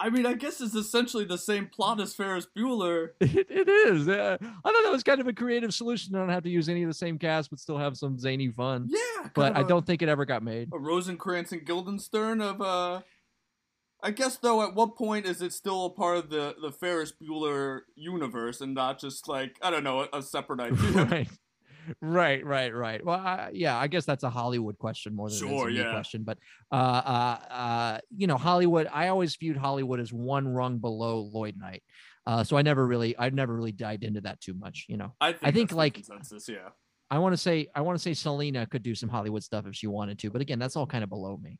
[0.00, 3.10] I mean, I guess it's essentially the same plot as Ferris Bueller.
[3.20, 4.08] It, it is.
[4.08, 6.14] Uh, I thought that was kind of a creative solution.
[6.14, 8.48] I don't have to use any of the same cast, but still have some zany
[8.48, 8.88] fun.
[8.90, 10.68] Yeah, But kind I don't think it ever got made.
[10.72, 13.00] a Rosencrantz and Guildenstern of uh
[14.02, 17.12] I guess though at what point is it still a part of the the Ferris
[17.20, 21.04] Bueller universe and not just like I don't know a, a separate idea?
[21.04, 21.28] right.
[22.02, 23.04] Right, right, right.
[23.04, 25.90] Well, I, yeah, I guess that's a Hollywood question more than Sure, a yeah.
[25.90, 26.22] question.
[26.22, 26.36] But,
[26.70, 28.88] uh, uh, uh, you know, Hollywood.
[28.92, 31.82] I always viewed Hollywood as one rung below Lloyd Knight.
[32.26, 34.84] Uh, so I never really, I never really dived into that too much.
[34.88, 36.46] You know, I think, I think, like- consensus.
[36.46, 36.68] Yeah.
[37.10, 39.74] I want to say, I want to say Selena could do some Hollywood stuff if
[39.74, 41.58] she wanted to, but again, that's all kind of below me.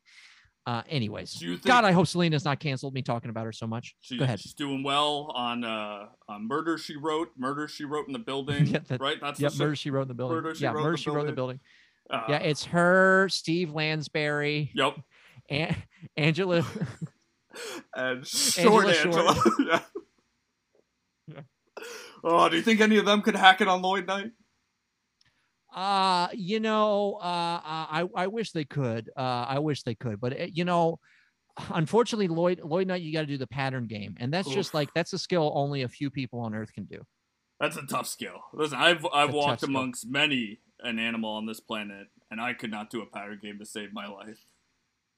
[0.69, 3.95] Uh, anyways, think God, I hope Selena's not canceled me talking about her so much.
[4.01, 4.39] she, Go ahead.
[4.39, 8.65] she's doing well on uh on Murder She Wrote, Murder She Wrote in the building,
[8.67, 9.17] Yeah, that- right?
[9.19, 10.35] That's Yep, the Murder She Wrote in the building.
[10.37, 11.59] Murder, She yeah, Wrote in Murder the She Wrote in the building.
[12.11, 14.95] uh, Yeah, it's her, Steve Lansbury, yep.
[15.49, 15.75] and
[16.17, 16.63] Angela.
[17.95, 19.83] and short Angela Angela.
[21.27, 21.41] Yeah.
[22.23, 24.31] Oh, do you think any of them could hack it on Lloyd Knight?
[25.73, 29.09] Uh, you know, uh, uh, I I wish they could.
[29.15, 30.99] Uh, I wish they could, but uh, you know,
[31.69, 34.89] unfortunately, Lloyd Lloyd Knight, you got to do the pattern game, and that's just like
[34.95, 37.01] that's a skill only a few people on Earth can do.
[37.59, 38.39] That's a tough skill.
[38.53, 39.69] Listen, I've I've walked skill.
[39.75, 43.59] amongst many an animal on this planet, and I could not do a pattern game
[43.59, 44.45] to save my life.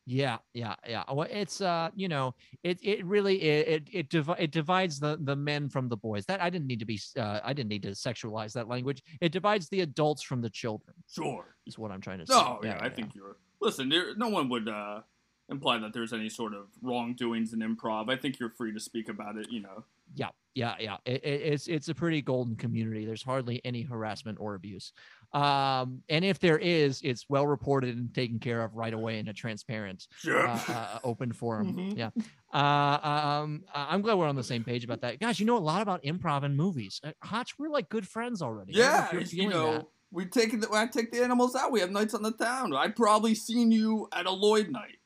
[0.08, 1.04] Yeah, yeah, yeah.
[1.12, 2.34] Well, it's uh, you know,
[2.64, 6.26] it it really it it divi- it divides the the men from the boys.
[6.26, 9.04] That I didn't need to be uh, I didn't need to sexualize that language.
[9.22, 10.96] It divides the adults from the children.
[11.08, 11.56] Sure.
[11.68, 12.34] Is what I'm trying to say.
[12.34, 13.38] No, yeah, I think you're.
[13.62, 15.02] Listen, there, no one would uh,
[15.50, 18.10] imply that there's any sort of wrongdoings in improv.
[18.10, 19.52] I think you're free to speak about it.
[19.52, 19.86] You know.
[20.16, 20.98] Yeah, yeah, yeah.
[21.06, 23.06] It, it, it's it's a pretty golden community.
[23.06, 24.94] There's hardly any harassment or abuse,
[25.34, 29.28] um, and if there is, it's well reported and taken care of right away in
[29.30, 30.48] a transparent, Sure.
[30.48, 31.74] uh, uh, open forum.
[31.76, 31.98] Mhm.
[31.98, 32.10] Yeah.
[32.54, 35.40] Uh, um, I- I'm glad we're on the same page about that, guys.
[35.40, 37.00] You know a lot about improv and movies.
[37.04, 38.74] Uh, Hotch, we're like good friends already.
[38.74, 39.86] I know yeah, you're you know, that.
[40.12, 41.72] we take the, I take the animals out.
[41.72, 42.76] We have nights on the town.
[42.76, 44.98] I've probably seen you at a Lloyd night.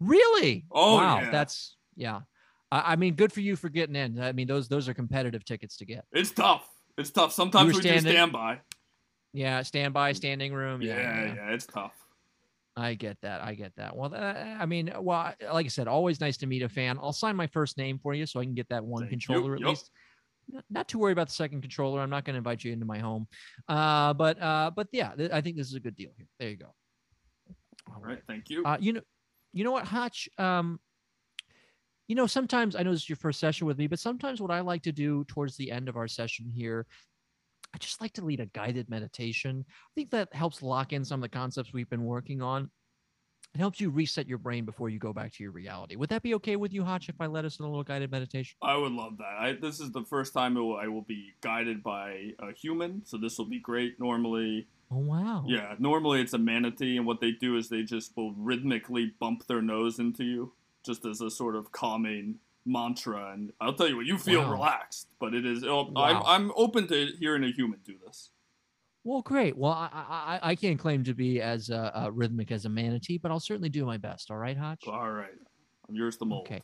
[0.00, 0.66] Really?
[0.70, 1.20] Oh, wow.
[1.20, 1.30] yeah.
[1.30, 2.20] That's yeah.
[2.72, 4.20] I, I mean, good for you for getting in.
[4.20, 6.04] I mean, those those are competitive tickets to get.
[6.12, 6.68] It's tough.
[6.96, 7.32] It's tough.
[7.32, 8.60] Sometimes we do standby.
[9.34, 10.80] Yeah, standby, standing room.
[10.80, 11.34] Yeah, yeah.
[11.34, 11.92] yeah, it's tough.
[12.76, 13.42] I get that.
[13.42, 13.96] I get that.
[13.96, 16.98] Well, uh, I mean, well, like I said, always nice to meet a fan.
[17.00, 19.18] I'll sign my first name for you so I can get that one Thank you.
[19.18, 19.68] controller at Yup.
[19.70, 19.90] least.
[20.70, 22.00] Not, too worried about the second controller.
[22.00, 23.26] I'm not going to invite you into my home.
[23.68, 26.26] Uh, but uh, but yeah, th- I think this is a good deal here.
[26.38, 26.74] There you go.
[27.88, 28.64] All All right, thank you.
[28.64, 29.00] Uh, you know,
[29.52, 30.28] you know what, Hotch?
[30.38, 30.78] Um,
[32.08, 34.50] you know, sometimes I know this is your first session with me, but sometimes what
[34.50, 36.86] I like to do towards the end of our session here,
[37.74, 39.64] I just like to lead a guided meditation.
[39.68, 42.70] I think that helps lock in some of the concepts we've been working on.
[43.52, 45.96] It helps you reset your brain before you go back to your reality.
[45.96, 48.10] Would that be okay with you, Hotch, if I led us in a little guided
[48.10, 48.56] meditation?
[48.62, 49.36] I would love that.
[49.38, 53.16] I, this is the first time will, I will be guided by a human, so
[53.16, 53.98] this will be great.
[54.00, 55.44] Normally, Oh wow.
[55.46, 59.46] yeah, normally it's a manatee, and what they do is they just will rhythmically bump
[59.46, 60.52] their nose into you,
[60.84, 62.36] just as a sort of calming
[62.66, 63.32] mantra.
[63.32, 64.52] And I'll tell you what, you feel Wow.
[64.52, 65.64] relaxed, but it is.
[65.64, 66.22] Oh, Wow.
[66.24, 68.30] I'm I'm open to hearing a human do this.
[69.04, 69.56] Well, great.
[69.56, 72.68] Well, I I, I- I can't claim to be as uh, uh, rhythmic as a
[72.70, 74.30] manatee, but I'll certainly do my best.
[74.30, 74.84] All right, Hotch.
[74.88, 75.34] All right,
[75.88, 76.46] I'm yours the mold.
[76.46, 76.62] Okay.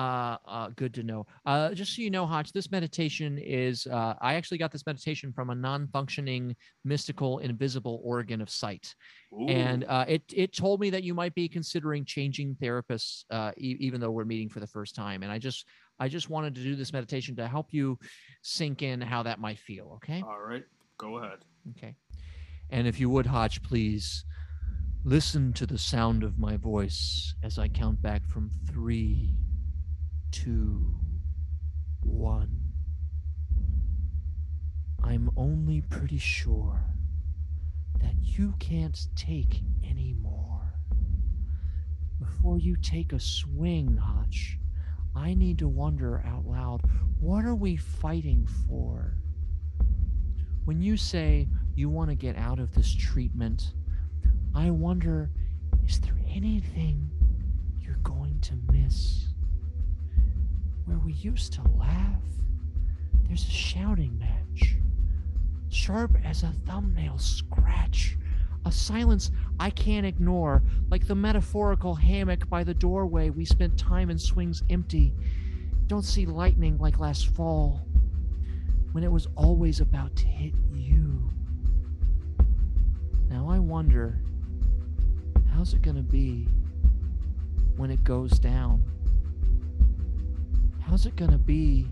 [0.00, 1.26] Uh, uh, good to know.
[1.44, 5.30] Uh, just so you know, Hotch, this meditation is, uh, I actually got this meditation
[5.30, 8.94] from a non-functioning, mystical, invisible organ of sight.
[9.48, 13.76] And uh, it, it told me that you might be considering changing therapists, uh, e-
[13.78, 15.22] even though we're meeting for the first time.
[15.22, 15.66] And I just,
[15.98, 17.98] I just wanted to do this meditation to help you
[18.40, 19.92] sink in how that might feel.
[19.96, 20.22] Okay.
[20.26, 20.64] All right,
[20.96, 21.40] go ahead.
[21.76, 21.94] Okay.
[22.70, 24.24] And if you would, Hotch, please
[25.04, 29.34] listen to the sound of my voice as I count back from three,
[30.30, 30.94] two,
[32.02, 32.60] one.
[35.02, 36.80] I'm only pretty sure
[38.00, 40.74] that you can't take any more.
[42.18, 44.58] Before you take a swing, Hotch,
[45.14, 46.82] I need to wonder out loud
[47.18, 49.16] what are we fighting for?
[50.64, 53.74] When you say you want to get out of this treatment,
[54.54, 55.30] I wonder
[55.86, 57.10] is there anything
[57.80, 59.29] you're going to miss?
[60.86, 62.22] Where we used to laugh,
[63.26, 64.76] there's a shouting match,
[65.68, 68.16] sharp as a thumbnail scratch,
[68.64, 74.10] a silence I can't ignore, like the metaphorical hammock by the doorway we spent time
[74.10, 75.14] in swings empty.
[75.86, 77.86] Don't see lightning like last fall
[78.92, 81.30] when it was always about to hit you.
[83.28, 84.18] Now I wonder,
[85.52, 86.48] how's it gonna be
[87.76, 88.82] when it goes down?
[90.90, 91.86] How's it gonna be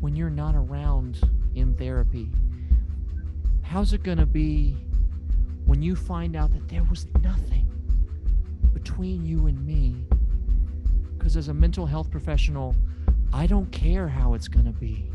[0.00, 1.18] when you're not around
[1.54, 2.28] in therapy?
[3.62, 4.76] How's it gonna be
[5.64, 7.66] when you find out that there was nothing
[8.74, 9.96] between you and me?
[11.16, 12.74] Because as a mental health professional,
[13.32, 15.10] I don't care how it's gonna be.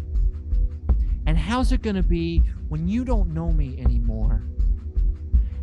[1.28, 4.42] And how's it going to be when you don't know me anymore?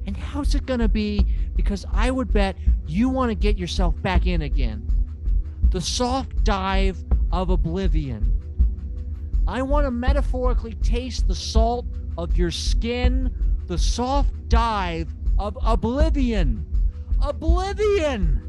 [0.06, 2.56] And how's it going to be because I would bet
[2.86, 4.86] you want to get yourself back in again?
[5.70, 8.40] The soft dive of oblivion.
[9.46, 11.86] I want to metaphorically taste the salt
[12.18, 13.32] of your skin,
[13.66, 16.66] the soft dive of oblivion.
[17.22, 18.42] Oblivion!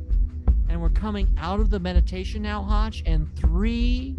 [0.67, 3.03] And we're coming out of the meditation now, Hotch.
[3.05, 4.15] And three,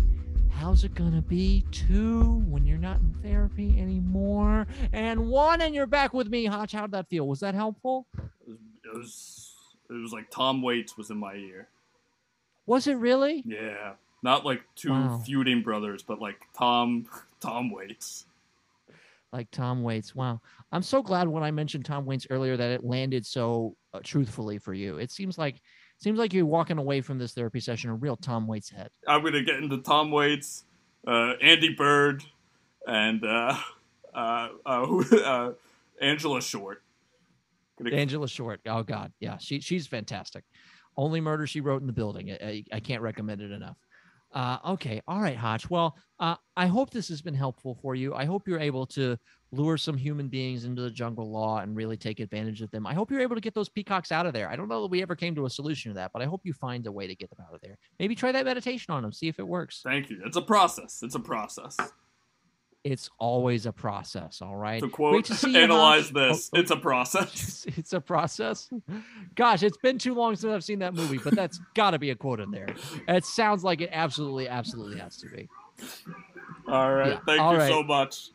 [0.49, 1.65] how's it gonna be?
[1.73, 4.69] Two, when you're not in therapy anymore.
[4.93, 6.71] And one, and you're back with me, Hotch.
[6.71, 7.27] How'd that feel?
[7.27, 8.07] Was that helpful?
[8.47, 9.55] It was
[9.91, 11.69] it was like Tom Waits was in my ear.
[12.67, 13.43] Was it really?
[13.47, 13.93] Yeah.
[14.23, 15.21] Not like two Wow.
[15.27, 17.07] feuding brothers, but like Tom
[17.41, 18.27] Tom Waits.
[19.33, 20.15] like Tom Waits.
[20.15, 20.41] Wow.
[20.71, 24.59] I'm so glad when I mentioned Tom Waits earlier that it landed so uh, truthfully
[24.59, 24.99] for you.
[24.99, 25.61] It seems like
[25.99, 28.91] seems like you're walking away from this therapy session a real Tom Waits head.
[29.09, 30.65] I'm gonna get into Tom Waits,
[31.07, 32.23] uh, Andy Bird,
[32.87, 33.57] and uh,
[34.15, 35.53] uh, uh, uh,
[36.01, 36.83] Angela Short.
[37.83, 38.61] Gonna- Angela Short.
[38.67, 40.45] Oh God, yeah, she she's fantastic.
[40.97, 42.33] Only murder she wrote in the building.
[42.33, 43.77] I, I, can't recommend it enough.
[44.33, 45.69] Uh, okay, all right, Hotch.
[45.69, 48.15] Well, uh, I hope this has been helpful for you.
[48.15, 49.19] I hope you're able to
[49.53, 52.87] lure some human beings into the jungle law and really take advantage of them.
[52.87, 54.51] I hope you're able to get those peacocks out of there.
[54.51, 56.41] I don't know that we ever came to a solution to that, but I hope
[56.45, 57.77] you find a way to get them out of there.
[57.99, 59.83] Maybe try that meditation on them, see if it works.
[59.85, 60.23] Thank you.
[60.25, 61.01] It's a process.
[61.03, 61.77] It's a process.
[62.85, 64.43] It's always a process.
[64.43, 64.83] All right.
[64.83, 66.15] To quote, to analyze Hotch.
[66.15, 66.51] this.
[66.53, 66.61] Oh, oh.
[66.61, 67.67] It's a process.
[67.77, 68.71] It's, a process.
[69.37, 72.11] Gosh, it's been too long since I've seen that movie, but that's got to be
[72.11, 72.75] a quote in there.
[73.09, 75.49] It sounds like it absolutely, absolutely has to be.
[76.69, 77.13] All right.
[77.13, 77.69] Yeah, Thank all you right.
[77.69, 78.31] so much.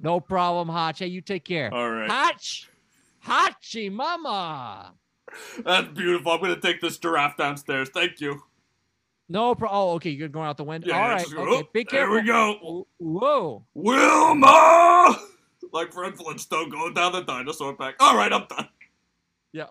[0.00, 0.98] No problem, Hotch.
[1.00, 1.72] Hey, you take care.
[1.72, 2.10] All right.
[2.10, 2.68] Hotch,
[3.24, 4.94] Hachi Mama.
[5.64, 6.32] That's beautiful.
[6.32, 7.90] I'm gonna take this giraffe downstairs.
[7.90, 8.42] Thank you.
[9.28, 9.78] No problem.
[9.78, 10.10] Oh, okay.
[10.10, 10.88] You're going out the window.
[10.88, 11.26] Yeah, All right.
[11.30, 11.50] go- Okay.
[11.64, 12.14] oh, Be there careful.
[12.14, 12.86] we go.
[12.98, 13.66] Whoa.
[13.74, 15.18] Wilma!
[15.70, 17.96] Like Fred Flintstone going down the dinosaur pack.
[18.00, 18.68] All right, I'm done.
[19.52, 19.66] Yeah.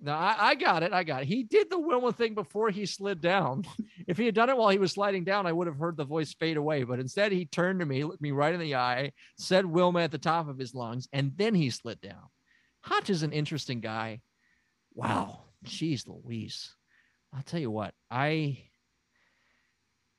[0.00, 0.94] No, I, I got it.
[0.94, 1.28] I got it.
[1.28, 3.64] He did the Wilma thing before he slid down.
[4.06, 6.04] If he had done it while he was sliding down, I would have heard the
[6.06, 6.84] voice fade away.
[6.84, 10.10] But instead, he turned to me, looked me right in the eye, said Wilma at
[10.12, 12.22] the top of his lungs, and then he slid down.
[12.82, 14.20] Hotch is an interesting guy.
[14.94, 15.40] Wow.
[15.66, 16.72] Jeez Louise.
[17.34, 18.58] I'll tell you what, I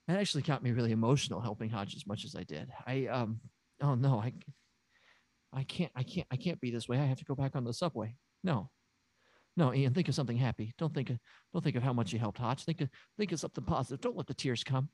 [0.08, 2.70] that actually got me really emotional helping Hotch as much as I did.
[2.86, 3.40] I um
[3.82, 4.34] oh no, I
[5.54, 6.98] I can't I can't I can't be this way.
[6.98, 8.16] I have to go back on the subway.
[8.44, 8.70] No.
[9.56, 10.74] No, Ian, think of something happy.
[10.78, 11.18] Don't think of
[11.52, 12.64] don't think of how much you helped Hotch.
[12.64, 14.02] Think of think of something positive.
[14.02, 14.90] Don't let the tears come.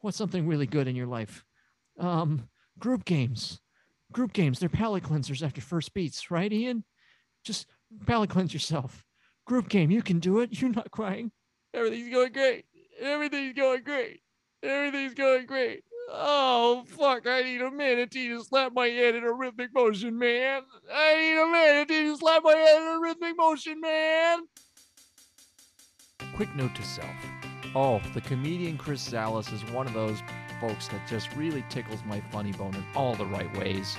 [0.00, 1.44] What's something really good in your life?
[1.98, 2.48] Um,
[2.78, 3.60] group games.
[4.12, 6.84] Group games, they're palate cleansers after first beats, right, Ian?
[7.44, 7.66] Just
[8.06, 9.04] palate cleanse yourself.
[9.46, 10.60] Group game, you can do it.
[10.60, 11.30] You're not crying.
[11.72, 12.64] Everything's going great.
[13.00, 14.20] Everything's going great.
[14.62, 15.84] Everything's going great.
[16.12, 17.26] Oh fuck!
[17.26, 20.62] I need a manatee to slap my head in a rhythmic motion, man.
[20.92, 24.40] I need a manatee to slap my head in a rhythmic motion, man.
[26.34, 27.06] Quick note to self.
[27.74, 30.20] Oh, the comedian Chris Zalis is one of those
[30.60, 33.96] folks that just really tickles my funny bone in all the right ways.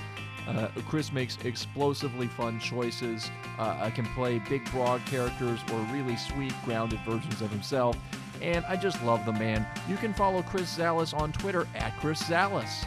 [0.47, 3.29] Uh, Chris makes explosively fun choices.
[3.57, 7.95] Uh, I can play big, broad characters or really sweet, grounded versions of himself.
[8.41, 9.65] And I just love the man.
[9.87, 12.85] You can follow Chris Zalis on Twitter at Chris Zalis.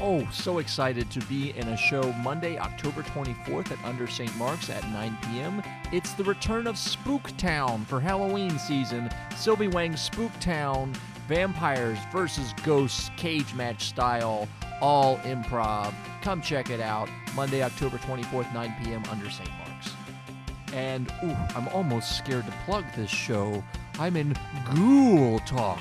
[0.00, 4.34] Oh, so excited to be in a show Monday, October 24th at Under St.
[4.36, 5.62] Mark's at 9 p.m.
[5.90, 9.08] It's the return of Spooktown for Halloween season.
[9.34, 10.94] Sylvie Wang's Spooktown,
[11.28, 14.46] vampires versus ghosts, cage match style,
[14.82, 15.94] all improv.
[16.20, 17.08] Come check it out.
[17.34, 19.02] Monday, October 24th, 9 p.m.
[19.10, 19.48] Under St.
[19.48, 19.92] Mark's.
[20.74, 23.64] And ooh, I'm almost scared to plug this show.
[23.98, 24.36] I'm in
[24.74, 25.80] Ghoul Talk.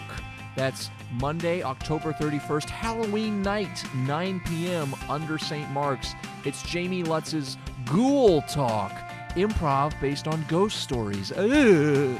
[0.55, 0.89] That's
[1.19, 4.95] Monday, October 31st, Halloween night, 9 p.m.
[5.09, 5.69] under St.
[5.71, 6.13] Mark's.
[6.45, 8.91] It's Jamie Lutz's Ghoul Talk,
[9.31, 11.33] improv based on ghost stories.
[11.33, 12.19] Ugh.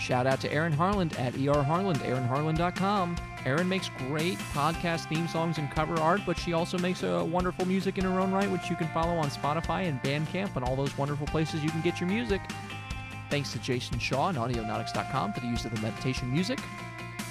[0.00, 3.16] Shout out to Erin Harland at erharland, aaronharland.com.
[3.44, 7.66] Erin makes great podcast theme songs and cover art, but she also makes a wonderful
[7.66, 10.76] music in her own right, which you can follow on Spotify and Bandcamp and all
[10.76, 12.40] those wonderful places you can get your music.
[13.30, 16.58] Thanks to Jason Shaw and Audionautix.com for the use of the meditation music.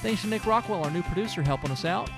[0.01, 2.09] Thanks to Nick Rockwell, our new producer, helping us out.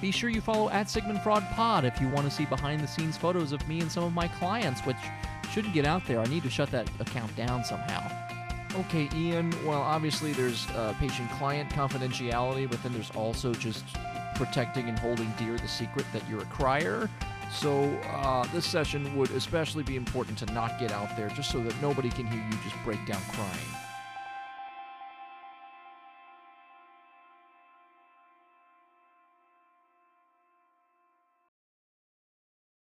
[0.00, 2.88] Be sure you follow at Sigmund Fraud Pod if you want to see behind the
[2.88, 4.96] scenes photos of me and some of my clients, which
[5.52, 6.18] shouldn't get out there.
[6.18, 8.10] I need to shut that account down somehow.
[8.80, 9.54] Okay, Ian.
[9.64, 13.84] Well, obviously there's uh, patient client confidentiality, but then there's also just
[14.34, 17.08] protecting and holding dear the secret that you're a crier.
[17.52, 21.62] So uh, this session would especially be important to not get out there just so
[21.62, 23.81] that nobody can hear you just break down crying.